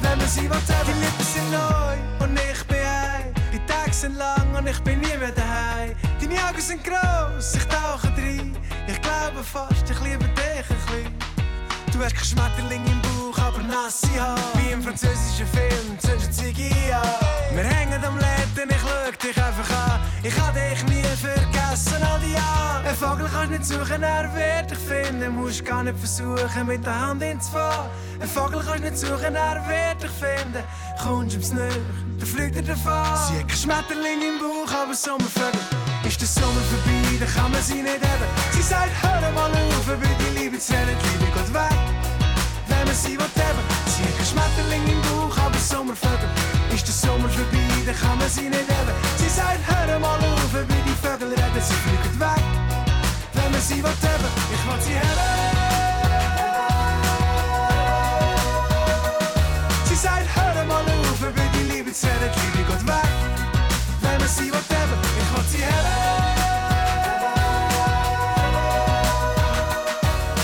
Wenn 0.00 0.18
man 0.18 0.28
sie 0.28 0.48
will 0.48 0.56
haben. 0.56 0.86
Die 0.86 1.00
Lippen 1.04 1.26
sind 1.32 1.50
neu 1.50 2.24
und 2.24 2.38
ich 2.38 2.64
bin. 2.66 2.85
Die 3.66 3.72
Tage 3.72 3.92
sind 3.92 4.16
lang 4.16 4.54
und 4.56 4.68
ich 4.68 4.78
bin 4.80 5.00
nie 5.00 5.16
mehr 5.18 5.32
daheim. 5.32 5.94
Deine 6.20 6.34
Augen 6.48 6.60
sind 6.60 6.84
gross, 6.84 7.54
ich 7.56 7.64
tauche 7.66 8.08
rein. 8.16 8.56
Ich 8.86 9.00
glaube 9.02 9.42
fast, 9.42 9.90
ich 9.90 10.00
liebe 10.00 10.24
dich 10.24 10.70
ein 10.70 10.76
bisschen. 10.86 11.14
Du 11.92 12.04
hast 12.04 12.14
kein 12.14 12.24
Schmetterling 12.24 12.84
im 12.86 13.02
Bauch, 13.02 13.38
aber 13.38 13.62
nasse 13.62 14.06
Haare. 14.20 14.38
Wie 14.54 14.72
im 14.72 14.82
französischen 14.82 15.46
Film, 15.48 15.98
zündest 15.98 16.34
Ziggy. 16.34 16.70
Wir 17.52 17.64
hängen 17.64 18.04
am 18.04 18.16
Läden, 18.18 18.70
ich 18.70 18.76
schau 18.80 19.26
dich 19.26 19.36
einfach 19.36 19.90
an. 19.90 20.00
Ich 20.22 20.36
kann 20.36 20.54
dich 20.54 20.84
nie 20.84 21.02
vergessen, 21.02 22.02
all 22.02 22.20
die 22.20 22.34
Jahre. 22.34 22.88
Ein 22.88 22.94
Vogel 22.94 23.28
kannst 23.32 23.50
nicht 23.50 23.64
suchen, 23.64 24.02
er 24.02 24.30
wird 24.34 24.70
dich 24.70 24.78
finden. 24.78 25.34
Musst 25.34 25.64
gar 25.64 25.82
nicht 25.82 25.98
versuchen, 25.98 26.66
mit 26.66 26.84
der 26.84 27.00
Hand 27.00 27.22
ins 27.22 27.48
Fahren. 27.48 27.90
Ein 28.20 28.28
Vogel 28.28 28.62
kannst 28.64 28.84
nicht 28.84 28.98
suchen, 28.98 29.34
er 29.34 29.62
wird 29.66 30.02
dich 30.02 30.10
finden. 30.10 30.62
Kommst 31.02 31.34
ums 31.34 31.52
Nähe, 31.52 31.80
dann 32.18 32.26
fliegt 32.26 32.56
er 32.56 32.62
davon. 32.62 33.04
Sie 33.28 33.38
hat 33.38 33.48
kein 33.48 33.56
Schmetterling 33.56 34.20
im 34.22 34.38
Bauch, 34.40 34.72
aber 34.72 34.94
Sommervögel. 34.94 35.60
Ist 36.04 36.20
der 36.20 36.28
Sommer 36.28 36.62
vorbei, 36.70 37.18
dann 37.20 37.28
kann 37.28 37.50
man 37.50 37.62
sie 37.62 37.82
nicht 37.82 38.00
haben. 38.00 38.28
Sie 38.52 38.62
sagt, 38.62 38.90
hör 39.02 39.20
mal 39.32 39.50
auf, 39.50 39.86
über 39.86 40.06
die 40.06 40.38
Liebe 40.38 40.58
zu 40.58 40.72
die 40.72 41.18
Liebe 41.18 41.30
geht 41.32 41.54
weg. 41.54 41.78
Wenn 42.68 42.84
man 42.86 42.94
sie 42.94 43.18
will 43.18 43.32
haben, 43.36 43.64
sie 43.86 44.02
hat 44.02 44.16
kein 44.16 44.26
Schmetterling 44.26 44.84
im 44.88 45.02
Bauch, 45.02 45.36
aber 45.38 45.58
Sommervögel. 45.58 46.30
Ist 46.74 46.86
der 46.86 46.94
Sommer 46.94 47.28
vorbei, 47.28 47.68
dann 47.84 47.96
kann 47.96 48.18
man 48.18 48.28
sie 48.28 48.48
nicht 48.48 48.68
haben. 48.70 48.96
Sie 49.18 49.28
sagt, 49.28 49.60
hör 49.68 49.98
mal 49.98 50.18
auf, 50.18 50.52
über 50.52 50.64
die 50.64 50.96
Vögel 51.02 51.28
reden, 51.28 51.62
sie 51.62 51.74
fliegen 51.84 52.20
weg. 52.20 52.44
Wenn 53.34 53.52
man 53.52 53.60
sie 53.60 53.82
will 53.82 53.90
haben, 53.90 54.30
ich 54.54 54.62
will 54.66 54.80
sie 54.80 54.96
haben. 54.98 55.65
Die 62.02 62.04
Liebe 62.04 62.04
zu 62.04 62.06
reden, 62.06 62.30
die 62.34 62.58
Liebe 62.58 62.68
geht 62.70 62.86
weg. 62.86 63.10
Wenn 64.02 64.18
man 64.18 64.28
sie 64.28 64.52
will 64.52 64.66
haben, 64.76 65.00
ich 65.18 65.28
will 65.36 65.44
sie 65.48 65.64
haben. 65.64 65.96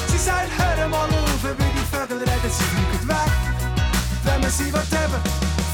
Sie 0.09 0.19
sagt, 0.19 0.51
hör 0.59 0.89
mal 0.89 1.09
auf, 1.09 1.45
über 1.45 1.55
die 1.55 1.85
Vögel 1.95 2.19
reden, 2.19 2.51
sie 2.51 2.65
fliegen 2.65 3.09
weg. 3.09 3.33
Wenn 4.25 4.41
man 4.41 4.51
sie 4.51 4.73
will 4.73 4.81
haben. 4.81 5.21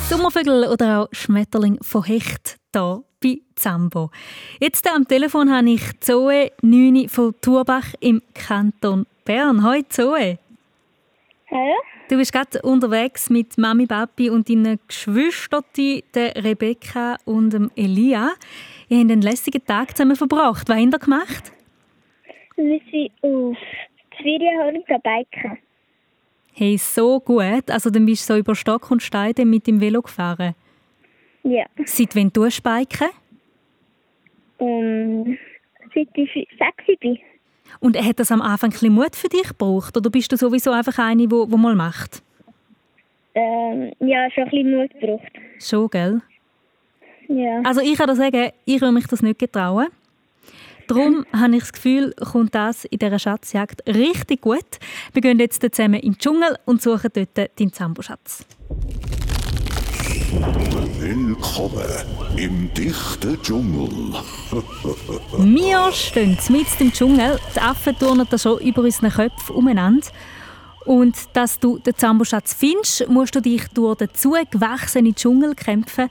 Sommervögel 0.08 0.64
oder 0.68 1.02
auch 1.02 1.08
Schmetterling 1.12 1.78
von 1.82 2.04
Hecht 2.04 2.56
hier 2.72 3.04
bei 3.20 3.40
Zambo. 3.54 4.10
Jetzt 4.60 4.86
am 4.92 5.06
Telefon 5.06 5.52
habe 5.52 5.70
ich 5.70 6.00
Zoe 6.00 6.50
Nüni 6.62 7.08
von 7.08 7.34
Turbach 7.40 7.94
im 8.00 8.22
Kanton 8.34 9.06
Bern. 9.24 9.62
Hallo 9.62 9.82
Zoe. 9.88 10.38
Hallo. 11.50 11.97
Du 12.08 12.16
bist 12.16 12.32
gerade 12.32 12.62
unterwegs 12.62 13.28
mit 13.28 13.58
Mami, 13.58 13.86
Papi 13.86 14.30
und 14.30 14.48
deinen 14.48 14.78
Geschwistern, 14.88 15.62
der 16.14 16.42
Rebecca 16.42 17.18
und 17.26 17.50
dem 17.50 17.70
Elia. 17.76 18.30
Ihr 18.88 19.00
habt 19.00 19.10
einen 19.10 19.20
lässigen 19.20 19.62
Tag 19.66 19.94
zusammen 19.94 20.16
verbracht. 20.16 20.70
Was 20.70 20.78
habt 20.78 20.94
ihr 20.94 20.98
gemacht? 20.98 21.52
Wir 22.56 22.80
sind 22.90 23.10
auf 23.20 23.58
Ferienhorn 24.22 24.82
biken. 24.86 25.58
Hey, 26.54 26.78
so 26.78 27.20
gut. 27.20 27.70
Also 27.70 27.90
dann 27.90 28.06
bist 28.06 28.28
du 28.30 28.32
so 28.32 28.38
über 28.40 28.54
Stock 28.54 28.90
und 28.90 29.02
Stein 29.02 29.34
dann 29.34 29.50
mit 29.50 29.66
dem 29.66 29.78
Velo 29.78 30.00
gefahren. 30.00 30.54
Ja. 31.42 31.66
Seit 31.84 32.16
wann 32.16 32.32
tust 32.32 32.64
du 32.64 32.70
biken? 32.70 33.08
Und 34.56 35.38
seit 35.94 36.08
ich 36.14 36.48
sechs 36.58 37.00
bin. 37.00 37.18
Und 37.80 37.96
hat 37.96 38.18
das 38.18 38.32
am 38.32 38.42
Anfang 38.42 38.70
ein 38.70 38.72
bisschen 38.72 38.92
Mut 38.92 39.14
für 39.14 39.28
dich 39.28 39.48
gebraucht? 39.48 39.96
Oder 39.96 40.10
bist 40.10 40.30
du 40.32 40.36
sowieso 40.36 40.72
einfach 40.72 40.98
eine, 40.98 41.22
die 41.22 41.30
wo, 41.30 41.50
wo 41.50 41.56
mal 41.56 41.74
macht? 41.74 42.22
Ähm, 43.34 43.92
ja, 44.00 44.30
schon 44.30 44.44
ein 44.44 44.50
bisschen 44.50 44.76
Mut 44.76 44.90
gebraucht. 45.00 45.32
Schon, 45.60 45.88
gell? 45.90 46.20
Ja. 47.28 47.60
Also 47.64 47.80
ich 47.80 47.96
kann 47.96 48.08
dir 48.08 48.16
sagen, 48.16 48.50
ich 48.64 48.80
würde 48.80 48.92
mich 48.92 49.06
das 49.06 49.22
nicht 49.22 49.38
getrauen. 49.38 49.88
Darum 50.88 51.24
habe 51.32 51.54
ich 51.54 51.60
das 51.60 51.72
Gefühl, 51.72 52.14
kommt 52.14 52.54
das 52.54 52.84
in 52.86 52.98
dieser 52.98 53.18
Schatzjagd 53.18 53.86
richtig 53.86 54.40
gut. 54.40 54.78
Wir 55.12 55.22
gehen 55.22 55.38
jetzt 55.38 55.62
zusammen 55.62 56.00
in 56.00 56.12
den 56.12 56.18
Dschungel 56.18 56.56
und 56.64 56.82
suchen 56.82 57.10
dort 57.12 57.36
deinen 57.36 57.72
Zamboschatz. 57.72 58.46
Willkommen 61.10 61.88
im 62.36 62.70
dichten 62.74 63.40
Dschungel. 63.40 63.88
Wir 65.38 65.90
stehen 65.92 66.36
mitten 66.50 66.82
im 66.82 66.92
Dschungel. 66.92 67.40
Die 67.56 67.60
Affen 67.62 67.98
turnen 67.98 68.26
da 68.28 68.36
schon 68.36 68.60
über 68.60 68.82
unseren 68.82 69.10
Köpfen 69.10 69.56
umeinander. 69.56 70.06
Und 70.84 71.16
dass 71.32 71.58
du 71.58 71.78
den 71.78 71.96
Zamboschatz 71.96 72.52
findest, 72.52 73.08
musst 73.08 73.34
du 73.34 73.40
dich 73.40 73.66
durch 73.68 73.96
den 73.96 74.12
zugewachsenen 74.12 75.14
Dschungel 75.14 75.54
kämpfen. 75.54 76.10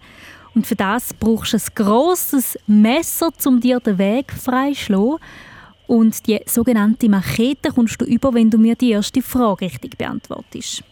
Und 0.55 0.65
für 0.65 0.75
das 0.75 1.13
brauchst 1.13 1.53
du 1.53 1.57
ein 1.57 1.63
grosses 1.75 2.57
Messer, 2.65 3.29
um 3.45 3.59
dir 3.59 3.79
den 3.79 3.99
Weg 3.99 4.33
freizuschlagen. 4.33 5.17
Und 5.85 6.25
die 6.25 6.39
sogenannte 6.47 7.07
Machete 7.07 7.69
kommst 7.69 8.01
du 8.01 8.05
über, 8.05 8.33
wenn 8.33 8.49
du 8.49 8.57
mir 8.57 8.73
die 8.73 8.89
erste 8.89 9.21
Frage 9.21 9.65
richtig 9.65 9.95
beantwortest. 9.95 10.83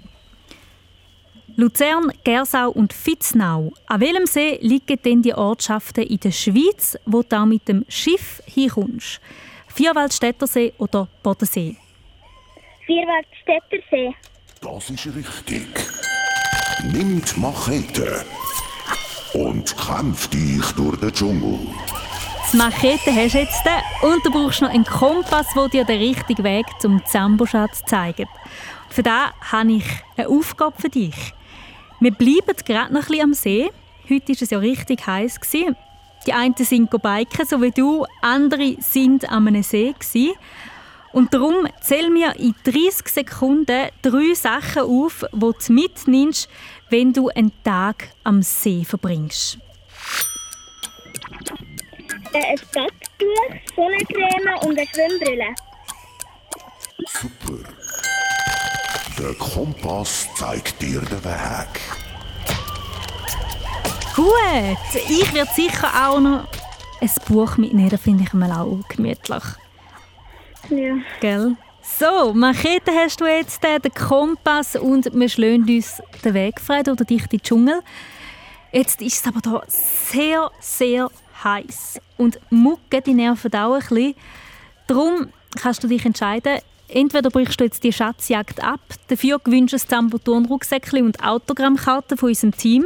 Luzern, 1.57 2.11
Gersau 2.25 2.69
und 2.69 2.93
Vitznau. 2.93 3.71
An 3.87 4.01
welchem 4.01 4.25
See 4.25 4.59
liegen 4.61 4.99
denn 5.05 5.21
die 5.21 5.33
Ortschaften 5.33 6.03
in 6.03 6.19
der 6.19 6.31
Schweiz, 6.31 6.97
wo 7.05 7.23
du 7.23 7.33
auch 7.37 7.45
mit 7.45 7.65
dem 7.69 7.85
Schiff 7.87 8.43
hinkommst? 8.45 9.21
Vierwaldstättersee 9.67 10.73
oder 10.77 11.07
Bodensee? 11.23 11.77
Vierwaldstättersee. 12.85 14.13
Das 14.59 14.89
ist 14.89 15.07
richtig. 15.15 15.67
Nimm 16.91 17.21
die 17.23 17.39
Machete 17.39 18.25
und 19.33 19.77
kämpf 19.77 20.27
dich 20.27 20.65
durch 20.73 20.99
den 20.99 21.13
Dschungel. 21.13 21.59
Die 22.51 22.57
Machete 22.57 23.15
hast 23.15 23.33
du 23.33 23.39
jetzt 23.39 23.63
und 24.01 24.25
du 24.25 24.29
brauchst 24.29 24.61
noch 24.61 24.69
einen 24.69 24.83
Kompass, 24.83 25.47
der 25.55 25.69
dir 25.69 25.85
den 25.85 25.99
richtigen 25.99 26.43
Weg 26.43 26.65
zum 26.79 27.01
Zamboschatz 27.05 27.81
zeigt. 27.85 28.27
Für 28.89 29.03
das 29.03 29.31
habe 29.51 29.71
ich 29.71 29.85
eine 30.17 30.27
Aufgabe 30.27 30.75
für 30.81 30.89
dich. 30.89 31.33
Wir 31.99 32.11
bleiben 32.11 32.55
gerade 32.65 32.93
noch 32.93 33.03
ein 33.03 33.07
bisschen 33.07 33.23
am 33.23 33.33
See. 33.33 33.69
Heute 34.09 34.29
war 34.29 34.41
es 34.41 34.49
ja 34.49 34.57
richtig 34.59 35.07
heiß. 35.07 35.39
gewesen. 35.39 35.75
Die 36.27 36.33
einen 36.33 36.55
sind 36.57 36.89
biken, 36.89 37.45
so 37.45 37.61
wie 37.61 37.71
du, 37.71 38.05
andere 38.21 38.75
sind 38.79 39.29
an 39.29 39.47
einem 39.47 39.63
See. 39.63 39.93
gewesen. 39.93 40.33
Und 41.13 41.33
darum 41.33 41.67
zähl 41.81 42.09
mir 42.09 42.35
in 42.37 42.53
30 42.65 43.07
Sekunden 43.07 43.89
drei 44.01 44.33
Sachen 44.33 44.81
auf, 44.81 45.23
die 45.31 45.39
du 45.39 45.73
mitnimmst, 45.73 46.49
wenn 46.89 47.13
du 47.13 47.29
einen 47.29 47.53
Tag 47.63 48.09
am 48.23 48.41
See 48.41 48.83
verbringst. 48.83 49.57
Ein 52.33 52.59
Backtuch, 52.73 53.75
Sonnencreme 53.75 54.67
und 54.67 54.77
eine 54.77 54.87
Schwimmbrille. 54.87 55.55
Super. 57.07 57.84
Der 59.17 59.33
Kompass 59.35 60.27
zeigt 60.35 60.81
dir 60.81 60.99
den 60.99 61.23
Weg. 61.23 61.81
Gut, 64.13 65.01
ich 65.09 65.33
werde 65.33 65.51
sicher 65.53 65.87
auch 65.87 66.19
noch 66.19 66.47
ein 66.99 67.09
Buch 67.27 67.55
mitnehmen, 67.55 67.89
das 67.89 68.01
finde 68.01 68.23
ich 68.23 68.33
mal 68.33 68.51
auch 68.51 68.79
gemütlich. 68.89 69.43
Ja. 70.69 70.95
Gell? 71.21 71.55
So, 71.81 72.33
Machete 72.33 72.91
hast 72.91 73.21
du 73.21 73.25
jetzt, 73.25 73.63
äh, 73.63 73.79
den 73.79 73.93
Kompass 73.93 74.75
und 74.75 75.13
wir 75.13 75.29
schlagen 75.29 75.63
uns 75.69 76.01
den 76.23 76.33
Weg 76.33 76.59
frei 76.59 76.83
durch 76.83 76.97
den 76.97 77.07
dichten 77.07 77.41
Dschungel. 77.41 77.81
Jetzt 78.73 79.01
ist 79.01 79.25
es 79.25 79.27
aber 79.27 79.39
hier 79.39 79.61
sehr, 79.69 80.51
sehr 80.59 81.09
heiß 81.43 82.01
und 82.17 82.39
Mucke, 82.49 83.01
die 83.01 83.13
nerven 83.13 83.53
auch 83.53 83.75
ein 83.75 83.79
bisschen. 83.79 84.15
Darum 84.87 85.29
kannst 85.55 85.83
du 85.83 85.87
dich 85.87 86.05
entscheiden, 86.05 86.59
entweder 86.87 87.29
brichst 87.29 87.59
du 87.59 87.63
jetzt 87.63 87.83
die 87.83 87.93
Schatzjagd 87.93 88.63
ab, 88.63 88.79
dafür 89.07 89.39
gewünscht 89.39 89.73
du 89.73 89.77
ein 89.77 89.87
Zamboturn-Rucksäckchen 89.87 91.05
und 91.05 91.23
Autogrammkarten 91.23 92.17
von 92.17 92.29
unserem 92.29 92.55
Team, 92.55 92.85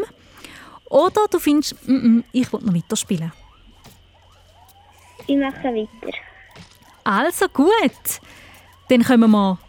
oder 0.89 1.27
du 1.29 1.39
findest, 1.39 1.75
mm 1.87 1.91
-mm, 1.91 2.23
ich 2.31 2.51
will 2.51 2.61
noch 2.61 2.73
weiterspielen. 2.73 3.31
Ich 5.27 5.37
mache 5.37 5.63
weiter. 5.63 6.17
Also 7.03 7.47
gut, 7.47 8.21
dann 8.89 9.03
kommen 9.03 9.31
wir 9.31 9.59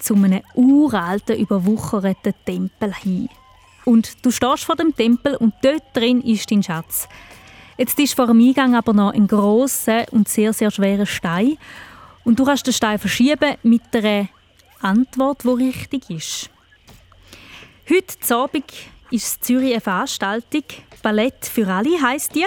zu 0.00 0.14
einem 0.14 0.42
uralten, 0.54 1.38
überwucherten 1.38 2.34
Tempel 2.44 2.92
hin. 2.94 3.28
Und 3.84 4.24
du 4.24 4.30
stehst 4.30 4.64
vor 4.64 4.76
dem 4.76 4.94
Tempel 4.94 5.36
und 5.36 5.54
dort 5.62 5.84
drin 5.94 6.20
ist 6.20 6.50
dein 6.50 6.62
Schatz. 6.62 7.08
Jetzt 7.78 7.98
ist 7.98 8.14
vor 8.14 8.26
dem 8.26 8.40
Eingang 8.40 8.74
aber 8.74 8.92
noch 8.92 9.12
ein 9.12 9.26
grosser 9.26 10.04
und 10.12 10.28
sehr, 10.28 10.52
sehr 10.52 10.70
schwerer 10.70 11.06
Stein. 11.06 11.56
Und 12.24 12.38
du 12.38 12.44
kannst 12.44 12.66
den 12.66 12.72
Stein 12.72 12.98
verschieben 12.98 13.56
mit 13.62 13.82
einer 13.92 14.28
Antwort, 14.80 15.44
die 15.44 15.48
richtig 15.48 16.10
ist. 16.10 16.50
Heute 17.88 18.34
Abend 18.34 18.72
ist 19.10 19.36
in 19.36 19.42
Zürich 19.42 19.72
eine 19.72 19.80
Veranstaltung. 19.80 20.64
Ballett 21.02 21.44
für 21.44 21.66
alle 21.66 22.00
heisst 22.00 22.34
die. 22.34 22.46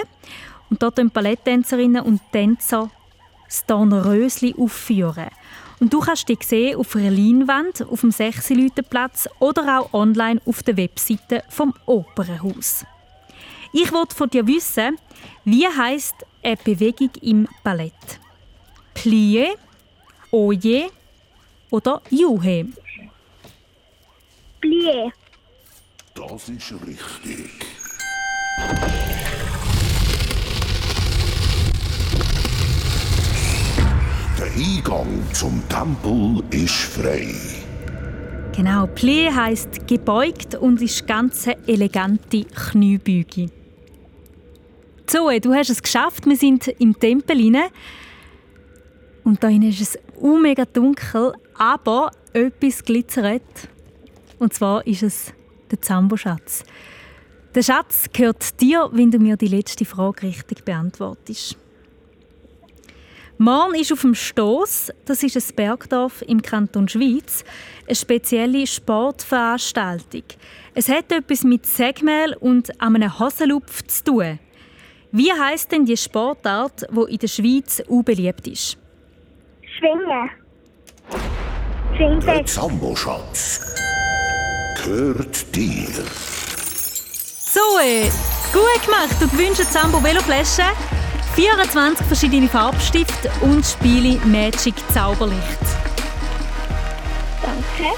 Und 0.70 0.82
dort 0.82 0.96
können 0.96 1.10
Balletttänzerinnen 1.10 2.02
und 2.02 2.20
Tänzer 2.32 2.90
das 3.46 3.64
Dornerösli 3.66 4.54
aufführen. 4.58 5.28
Und 5.78 5.92
du 5.92 6.00
kannst 6.00 6.28
die 6.28 6.38
sehen 6.42 6.76
auf 6.76 6.96
einer 6.96 7.10
Leinwand 7.10 7.82
auf 7.82 8.00
dem 8.00 8.10
Sechsileutenplatz 8.10 9.28
oder 9.38 9.78
auch 9.78 9.92
online 9.92 10.40
auf 10.46 10.62
der 10.62 10.76
Webseite 10.76 11.44
vom 11.48 11.74
Opernhaus. 11.84 12.84
Ich 13.72 13.92
wollte 13.92 14.16
von 14.16 14.30
dir 14.30 14.46
wissen, 14.46 14.98
wie 15.44 15.66
heißt 15.66 16.14
eine 16.42 16.56
Bewegung 16.56 17.10
im 17.20 17.46
Ballett? 17.62 17.92
Plie, 18.94 19.54
Oje 20.30 20.90
oder 21.70 22.02
Juhe? 22.10 22.66
Plie. 24.60 25.12
Das 26.14 26.48
ist 26.48 26.72
richtig. 26.86 27.50
Der 34.38 34.52
Eingang 34.52 35.22
zum 35.32 35.62
Tempel 35.68 36.42
ist 36.50 36.72
frei. 36.72 37.34
Genau, 38.54 38.86
Plie 38.86 39.34
heisst 39.34 39.86
gebeugt 39.86 40.54
und 40.54 40.80
ist 40.80 41.06
ganz 41.06 41.46
eine 41.46 41.56
elegante 41.68 42.44
Kniebeuge. 42.44 43.50
Zoe, 45.06 45.40
du 45.40 45.52
hast 45.54 45.70
es 45.70 45.82
geschafft. 45.82 46.26
Wir 46.26 46.36
sind 46.36 46.66
im 46.66 46.98
Tempel 46.98 47.38
inne 47.40 47.68
und 49.26 49.42
da 49.42 49.48
ist 49.48 49.80
es 49.80 49.98
uh, 50.20 50.38
mega 50.38 50.64
dunkel, 50.64 51.32
aber 51.58 52.12
etwas 52.32 52.84
glitzert. 52.84 53.42
Und 54.38 54.54
zwar 54.54 54.86
ist 54.86 55.02
es 55.02 55.32
der 55.68 55.82
Zambo-Schatz. 55.82 56.62
Der 57.52 57.62
Schatz 57.62 58.04
gehört 58.12 58.60
dir, 58.60 58.88
wenn 58.92 59.10
du 59.10 59.18
mir 59.18 59.36
die 59.36 59.48
letzte 59.48 59.84
Frage 59.84 60.28
richtig 60.28 60.64
beantwortest. 60.64 61.56
Morn 63.38 63.74
ist 63.74 63.92
auf 63.92 64.02
dem 64.02 64.14
Stoss, 64.14 64.92
das 65.06 65.24
ist 65.24 65.36
ein 65.36 65.56
Bergdorf 65.56 66.22
im 66.22 66.40
Kanton 66.40 66.86
Schwyz, 66.86 67.44
eine 67.84 67.96
spezielle 67.96 68.64
Sportveranstaltung. 68.64 70.22
Es 70.72 70.88
hat 70.88 71.10
etwas 71.10 71.42
mit 71.42 71.66
Segmehl 71.66 72.36
und 72.38 72.80
einem 72.80 73.18
Hosenlupf 73.18 73.82
zu 73.88 74.04
tun. 74.04 74.38
Wie 75.10 75.32
heißt 75.32 75.72
denn 75.72 75.84
die 75.84 75.96
Sportart, 75.96 76.86
die 76.88 77.12
in 77.12 77.18
der 77.18 77.28
Schweiz 77.28 77.82
unbeliebt 77.88 78.46
ist? 78.46 78.78
Schwingen. 79.78 80.30
Der 81.98 82.22
Schwingen. 82.22 82.46
Zambo-Schatz 82.46 83.74
gehört 84.82 85.54
dir. 85.54 85.88
Zoe, 87.52 88.10
gut 88.52 88.84
gemacht. 88.84 89.16
Du 89.20 89.28
gewinnst 89.28 89.60
eine 89.60 89.70
Zambo 89.70 90.02
Veloflasche, 90.02 90.64
24 91.34 92.06
verschiedene 92.06 92.48
Farbstifte 92.48 93.30
und 93.42 93.64
Spiele 93.64 94.18
Magic 94.26 94.74
Zauberlicht. 94.92 95.60
Danke. 97.42 97.94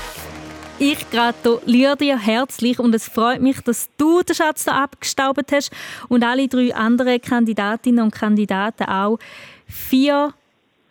Ich 0.80 1.10
gratuliere 1.10 1.96
dir 1.96 2.18
herzlich 2.18 2.78
und 2.78 2.94
es 2.94 3.08
freut 3.08 3.40
mich, 3.40 3.60
dass 3.60 3.88
du 3.96 4.22
den 4.22 4.34
Schatz 4.34 4.64
da 4.64 4.84
abgestaubt 4.84 5.52
hast 5.52 5.72
und 6.08 6.24
alle 6.24 6.48
drei 6.48 6.74
anderen 6.74 7.20
Kandidatinnen 7.20 8.04
und 8.04 8.14
Kandidaten 8.14 8.84
auch. 8.84 9.18
Vier 9.66 10.32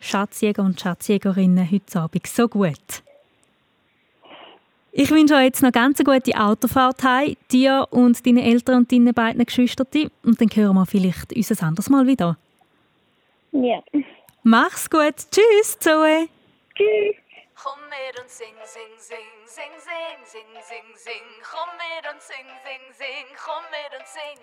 Schatzjäger 0.00 0.62
und 0.62 0.80
Schatzjägerinnen 0.80 1.70
heute 1.70 2.00
Abend. 2.00 2.26
So 2.26 2.48
gut. 2.48 3.02
Ich 4.92 5.10
wünsche 5.10 5.34
euch 5.34 5.44
jetzt 5.44 5.62
noch 5.62 5.72
ganz 5.72 6.00
eine 6.00 6.12
gute 6.12 6.36
Autofahrt 6.38 7.02
heim, 7.04 7.36
dir 7.52 7.86
und 7.90 8.26
deinen 8.26 8.38
Eltern 8.38 8.78
und 8.78 8.92
deinen 8.92 9.14
beiden 9.14 9.44
Geschwistern. 9.44 10.10
Und 10.24 10.40
dann 10.40 10.48
hören 10.52 10.74
wir 10.74 10.86
vielleicht 10.86 11.32
uns 11.32 11.50
ein 11.52 11.68
anderes 11.68 11.88
Mal 11.88 12.06
wieder. 12.06 12.36
Ja. 13.52 13.80
Mach's 14.42 14.88
gut. 14.88 15.14
Tschüss, 15.30 15.78
Zoe. 15.78 16.28
Tschüss. 16.74 17.16
Komm 17.54 17.80
mit 17.90 18.20
und 18.20 18.30
sing, 18.30 18.54
sing, 18.64 18.82
sing, 18.98 19.16
sing, 19.46 19.72
sing, 19.78 20.16
sing, 20.24 20.62
sing, 20.62 20.96
sing. 20.96 21.22
Komm 21.42 21.68
mit 21.76 22.12
und 22.12 22.22
sing, 22.22 22.46
sing, 22.64 22.94
sing, 22.96 23.26
komm 23.36 23.64
mit 23.70 23.98
und 23.98 24.06
sing. 24.06 24.38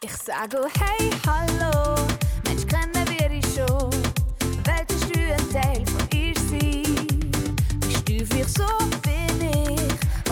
Ich 0.00 0.16
sag 0.16 0.54
oh 0.54 0.68
hey, 0.78 1.10
hallo, 1.26 1.94
Mensch, 2.44 2.66
kennen 2.66 2.94
wir 2.94 3.28
dich 3.28 3.44
schon? 3.54 4.03
Teil 5.54 5.84
von 5.86 6.18
ihr 6.18 6.34
sein? 6.34 6.82
Bist 7.78 8.08
du 8.08 8.26
für 8.26 8.44
so 8.44 8.66
bin 9.02 9.40
ich, 9.40 10.24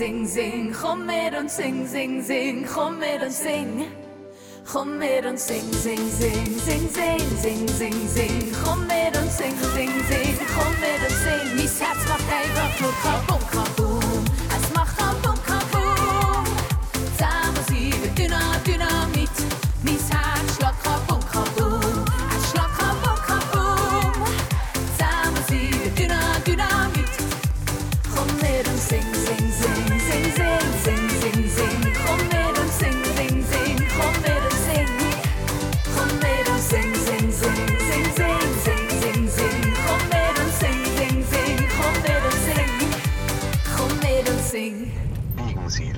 sing, 0.00 0.26
sing, 0.26 0.26
sing, 0.26 0.26
sing. 0.26 0.72
Komm 0.72 1.06
mit 1.06 1.34
und 1.38 1.50
sing, 1.50 1.86
sing, 1.86 2.22
sing, 2.22 2.66
komm 2.66 2.98
mit 2.98 3.22
und 3.22 3.32
sing. 3.32 3.86
Komm 4.64 4.98
mit 4.98 5.26
und 5.26 5.38
sing, 5.38 5.70
sing, 5.72 5.98
sing, 6.10 6.58
sing, 6.58 6.88
sing, 6.88 7.20
sing, 7.42 7.68
sing, 7.68 8.08
sing. 8.08 8.52
Komm 8.64 8.86
mit 8.86 9.14
und 9.20 9.30
sing, 9.30 9.54
sing, 9.74 9.92
sing, 10.08 10.38
komm 10.54 10.72
mit 10.80 11.00
und 11.06 11.16
sing. 11.24 11.46
Mein 11.56 11.68
Herz 11.80 12.08
macht 12.08 12.28
einfach 12.40 12.80
nur 12.80 12.94
Kabum, 13.02 13.42
Kabum. 13.50 14.24
Es 14.56 14.74
macht 14.74 14.96
Kabum, 14.96 15.29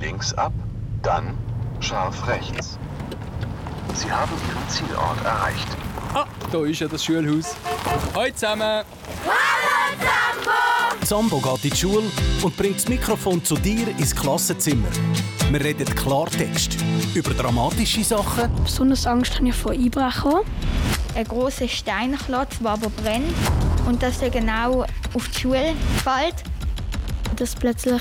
links 0.03 0.35
ab, 0.35 0.53
dann 1.03 1.37
scharf 1.81 2.27
rechts. 2.27 2.79
Sie 3.95 4.11
haben 4.11 4.33
Ihren 4.49 4.69
Zielort 4.69 5.25
erreicht. 5.25 5.69
Ah, 6.13 6.27
da 6.51 6.65
ist 6.65 6.81
ja 6.81 6.89
das 6.89 7.05
Schulhaus. 7.05 7.55
Hallo 8.15 8.33
zusammen! 8.35 8.85
Zambo 11.05 11.39
geht 11.39 11.65
in 11.65 11.71
die 11.71 11.77
Schule 11.77 12.11
und 12.43 12.57
bringt 12.57 12.77
das 12.77 12.89
Mikrofon 12.89 13.45
zu 13.45 13.55
dir 13.55 13.89
ins 13.89 14.15
Klassenzimmer. 14.15 14.89
Wir 15.51 15.61
reden 15.61 15.85
Klartext 15.95 16.79
über 17.15 17.35
dramatische 17.35 18.03
Sachen, 18.03 18.51
Besonders 18.65 19.07
Angst 19.07 19.37
habe 19.37 19.49
ich 19.49 19.55
vor 19.55 19.73
Einbrechen. 19.73 20.41
Ein 21.15 21.25
großer 21.25 21.69
Steinklotz, 21.69 22.59
der 22.61 22.71
aber 22.71 22.89
brennt. 22.89 23.35
Und 23.87 24.03
dass 24.03 24.23
er 24.23 24.31
genau 24.31 24.85
auf 25.15 25.29
die 25.29 25.41
Schule 25.41 25.75
fällt. 26.03 26.37
Dass 27.37 27.55
plötzlich 27.55 28.01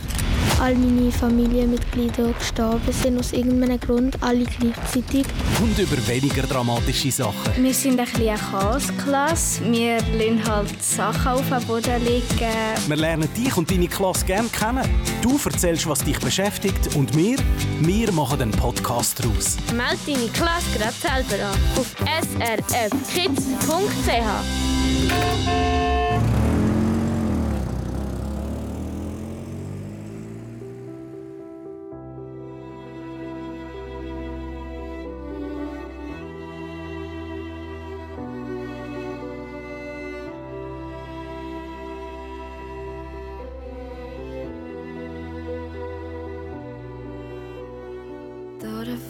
all 0.61 0.75
meine 0.75 1.11
Familienmitglieder 1.11 2.33
gestorben 2.33 2.91
sind, 2.91 3.19
aus 3.19 3.33
irgendeinem 3.33 3.79
Grund, 3.79 4.15
alle 4.21 4.43
gleichzeitig. 4.45 5.25
Und 5.61 5.77
über 5.79 5.97
weniger 6.07 6.43
dramatische 6.43 7.11
Sachen. 7.11 7.63
Wir 7.63 7.73
sind 7.73 7.99
ein 7.99 8.05
bisschen 8.05 8.29
eine 8.29 8.37
Chaosklasse. 8.37 9.63
Wir 9.71 9.97
lassen 9.97 10.47
halt 10.47 10.83
Sachen 10.83 11.27
auf 11.27 11.49
den 11.49 11.63
Boden 11.65 12.05
liegen. 12.05 12.53
Wir 12.87 12.95
lernen 12.95 13.27
dich 13.35 13.57
und 13.57 13.71
deine 13.71 13.87
Klasse 13.87 14.23
gerne 14.25 14.49
kennen. 14.49 14.87
Du 15.23 15.39
erzählst, 15.43 15.87
was 15.89 16.03
dich 16.03 16.19
beschäftigt 16.19 16.95
und 16.95 17.17
wir, 17.17 17.37
wir 17.79 18.11
machen 18.11 18.41
einen 18.41 18.51
Podcast 18.51 19.19
daraus. 19.19 19.57
Meld 19.75 19.99
deine 20.05 20.29
Klasse 20.29 20.77
gerade 20.77 20.93
selber 20.93 21.45
an 21.47 21.57
auf 21.75 21.95
srfkids.ch. 22.51 23.41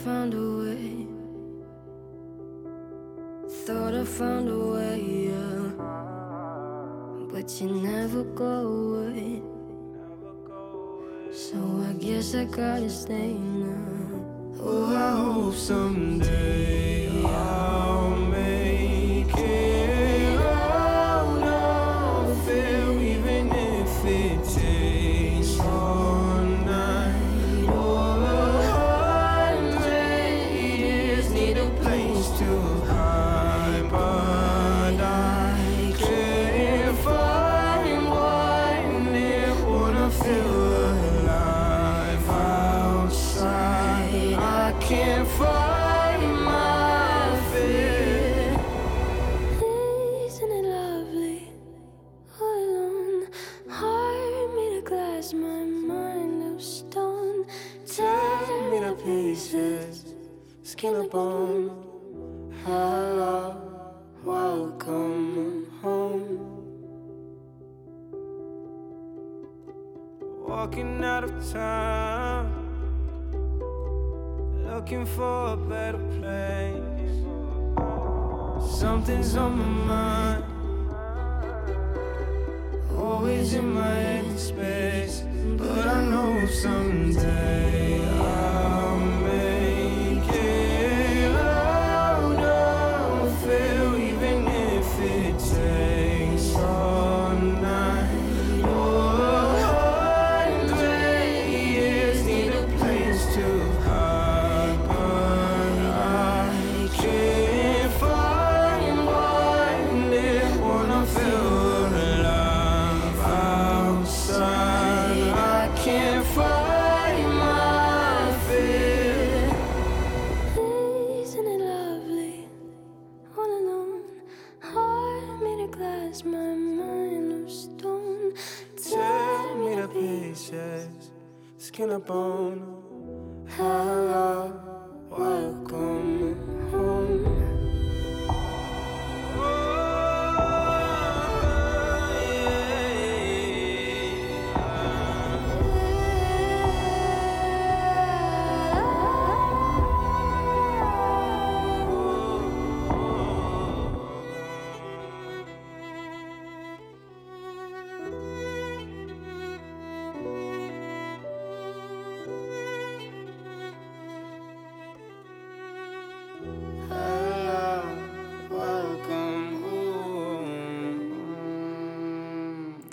found 0.04 0.34
a 0.34 0.48
way. 0.62 1.06
Thought 3.64 3.94
I 3.94 4.04
found 4.04 4.48
a 4.48 4.58
way, 4.58 5.00
yeah. 5.28 5.70
But 7.30 7.46
you 7.60 7.68
never 7.70 8.24
go 8.24 8.54
away. 8.76 9.42
So 11.32 11.58
I 11.88 11.92
guess 11.92 12.34
I 12.34 12.44
gotta 12.46 12.90
stay 12.90 13.34
now. 13.34 14.58
Oh, 14.60 14.96
I 14.96 15.10
hope 15.22 15.54
someday 15.54 16.71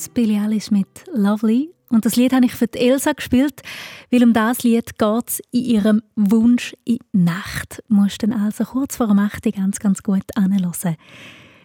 Das 0.09 0.15
Billie 0.15 0.41
Eilish 0.41 0.71
mit 0.71 0.87
«Lovely». 1.13 1.69
Und 1.89 2.03
das 2.03 2.15
Lied 2.15 2.33
habe 2.33 2.45
ich 2.47 2.55
für 2.55 2.65
die 2.65 2.79
Elsa 2.79 3.11
gespielt, 3.11 3.61
weil 4.09 4.23
um 4.23 4.33
das 4.33 4.63
Lied 4.63 4.97
geht 4.97 5.27
es 5.27 5.39
in 5.51 5.63
ihrem 5.63 6.03
Wunsch 6.15 6.73
in 6.83 6.97
die 7.13 7.17
Nacht. 7.19 7.83
Du 7.87 7.95
musst 7.95 8.23
dann 8.23 8.33
also 8.33 8.63
kurz 8.63 8.95
vor 8.95 9.05
der 9.05 9.15
Nacht 9.15 9.43
ganz, 9.55 9.79
ganz 9.79 10.01
gut 10.01 10.23
anhören. 10.35 10.97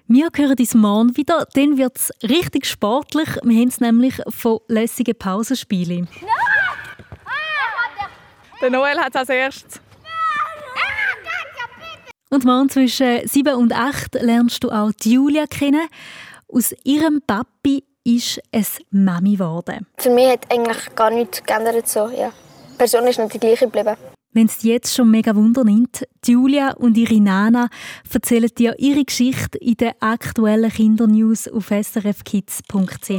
Wir 0.09 0.29
hören 0.37 0.57
uns 0.59 0.75
morgen 0.75 1.17
wieder, 1.17 1.47
dann 1.55 1.79
wird 1.79 1.97
es 1.97 2.11
richtig 2.23 2.67
sportlich. 2.67 3.29
Wir 3.43 3.61
haben 3.61 3.69
es 3.69 3.81
nämlich 3.81 4.21
von 4.29 4.59
lässigen 4.69 5.17
Pausenspielen. 5.19 6.07
Der 8.61 8.71
Noel 8.71 8.99
hat 8.99 9.17
als 9.17 9.31
erstes. 9.31 9.81
Und 12.29 12.45
morgen 12.45 12.69
zwischen 12.69 13.27
7 13.27 13.55
und 13.55 13.73
8 13.73 14.17
lernst 14.21 14.63
du 14.65 14.71
auch 14.71 14.93
Julia 15.03 15.47
kennen. 15.47 15.89
Aus 16.47 16.75
ihrem 16.85 17.23
Papi 17.27 17.85
ist 18.05 18.41
es 18.53 18.79
Mami 18.91 19.33
geworden. 19.33 19.87
Für 19.97 20.11
mich 20.11 20.29
hat 20.29 20.53
eigentlich 20.53 20.95
gar 20.95 21.11
nichts 21.11 21.43
geändert. 21.43 21.89
So, 21.89 22.09
ja. 22.09 22.31
Die 22.73 22.77
Person 22.77 23.07
ist 23.07 23.19
noch 23.19 23.29
die 23.29 23.39
gleiche 23.39 23.67
geblieben. 23.67 23.97
Wenn 24.33 24.47
es 24.47 24.65
jetzt 24.65 24.93
schon 24.93 25.13
mega 25.13 25.35
Wunder 25.37 25.63
nimmt, 25.63 26.07
Julia 26.27 26.73
und 26.73 26.97
ihre 26.97 27.21
Nana 27.21 27.69
erzählen 28.13 28.51
dir 28.59 28.75
ihre 28.79 29.05
Geschichte 29.05 29.59
in 29.59 29.77
den 29.77 29.93
aktuellen 30.01 30.73
Kindernews 30.73 31.47
auf 31.47 31.69
srfkids.ch. 31.69 33.11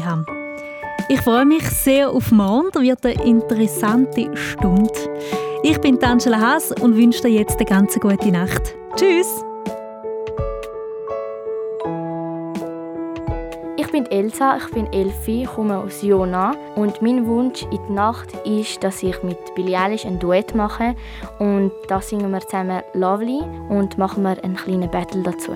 Ich 1.08 1.22
freue 1.22 1.46
mich 1.46 1.64
sehr 1.70 2.12
auf 2.12 2.32
morgen, 2.32 2.70
da 2.74 2.82
wird 2.82 3.06
eine 3.06 3.24
interessante 3.24 4.36
Stunde. 4.36 4.92
Ich 5.64 5.80
bin 5.80 6.04
Angela 6.04 6.40
Haas 6.40 6.74
und 6.74 6.98
wünsche 6.98 7.22
dir 7.22 7.30
jetzt 7.30 7.58
eine 7.58 7.66
ganz 7.66 7.98
gute 7.98 8.32
Nacht. 8.32 8.76
Tschüss! 8.98 9.45
Bin 13.96 14.12
Elsa, 14.12 14.58
ich 14.58 14.74
bin 14.74 14.91
Elfi, 14.91 15.48
komme 15.56 15.78
aus 15.78 16.02
Jona 16.02 16.54
und 16.76 17.02
mein 17.02 17.26
Wunsch 17.28 17.64
in 17.64 17.80
die 17.88 17.93
Nacht 17.93 18.28
ist, 18.46 18.84
dass 18.84 19.02
ich 19.02 19.24
mit 19.24 19.38
Billie 19.56 19.80
Eilish 19.80 20.06
ein 20.06 20.20
Duett 20.20 20.54
mache 20.54 20.96
und 21.39 21.72
da 21.88 22.02
singen 22.02 22.30
wir 22.32 22.41
zusammen 22.41 22.82
Lovely 22.93 23.41
und 23.70 23.98
machen 23.98 24.24
wir 24.24 24.43
einen 24.43 24.58
kleinen 24.58 24.91
Battle 24.91 25.24
dazu. 25.24 25.56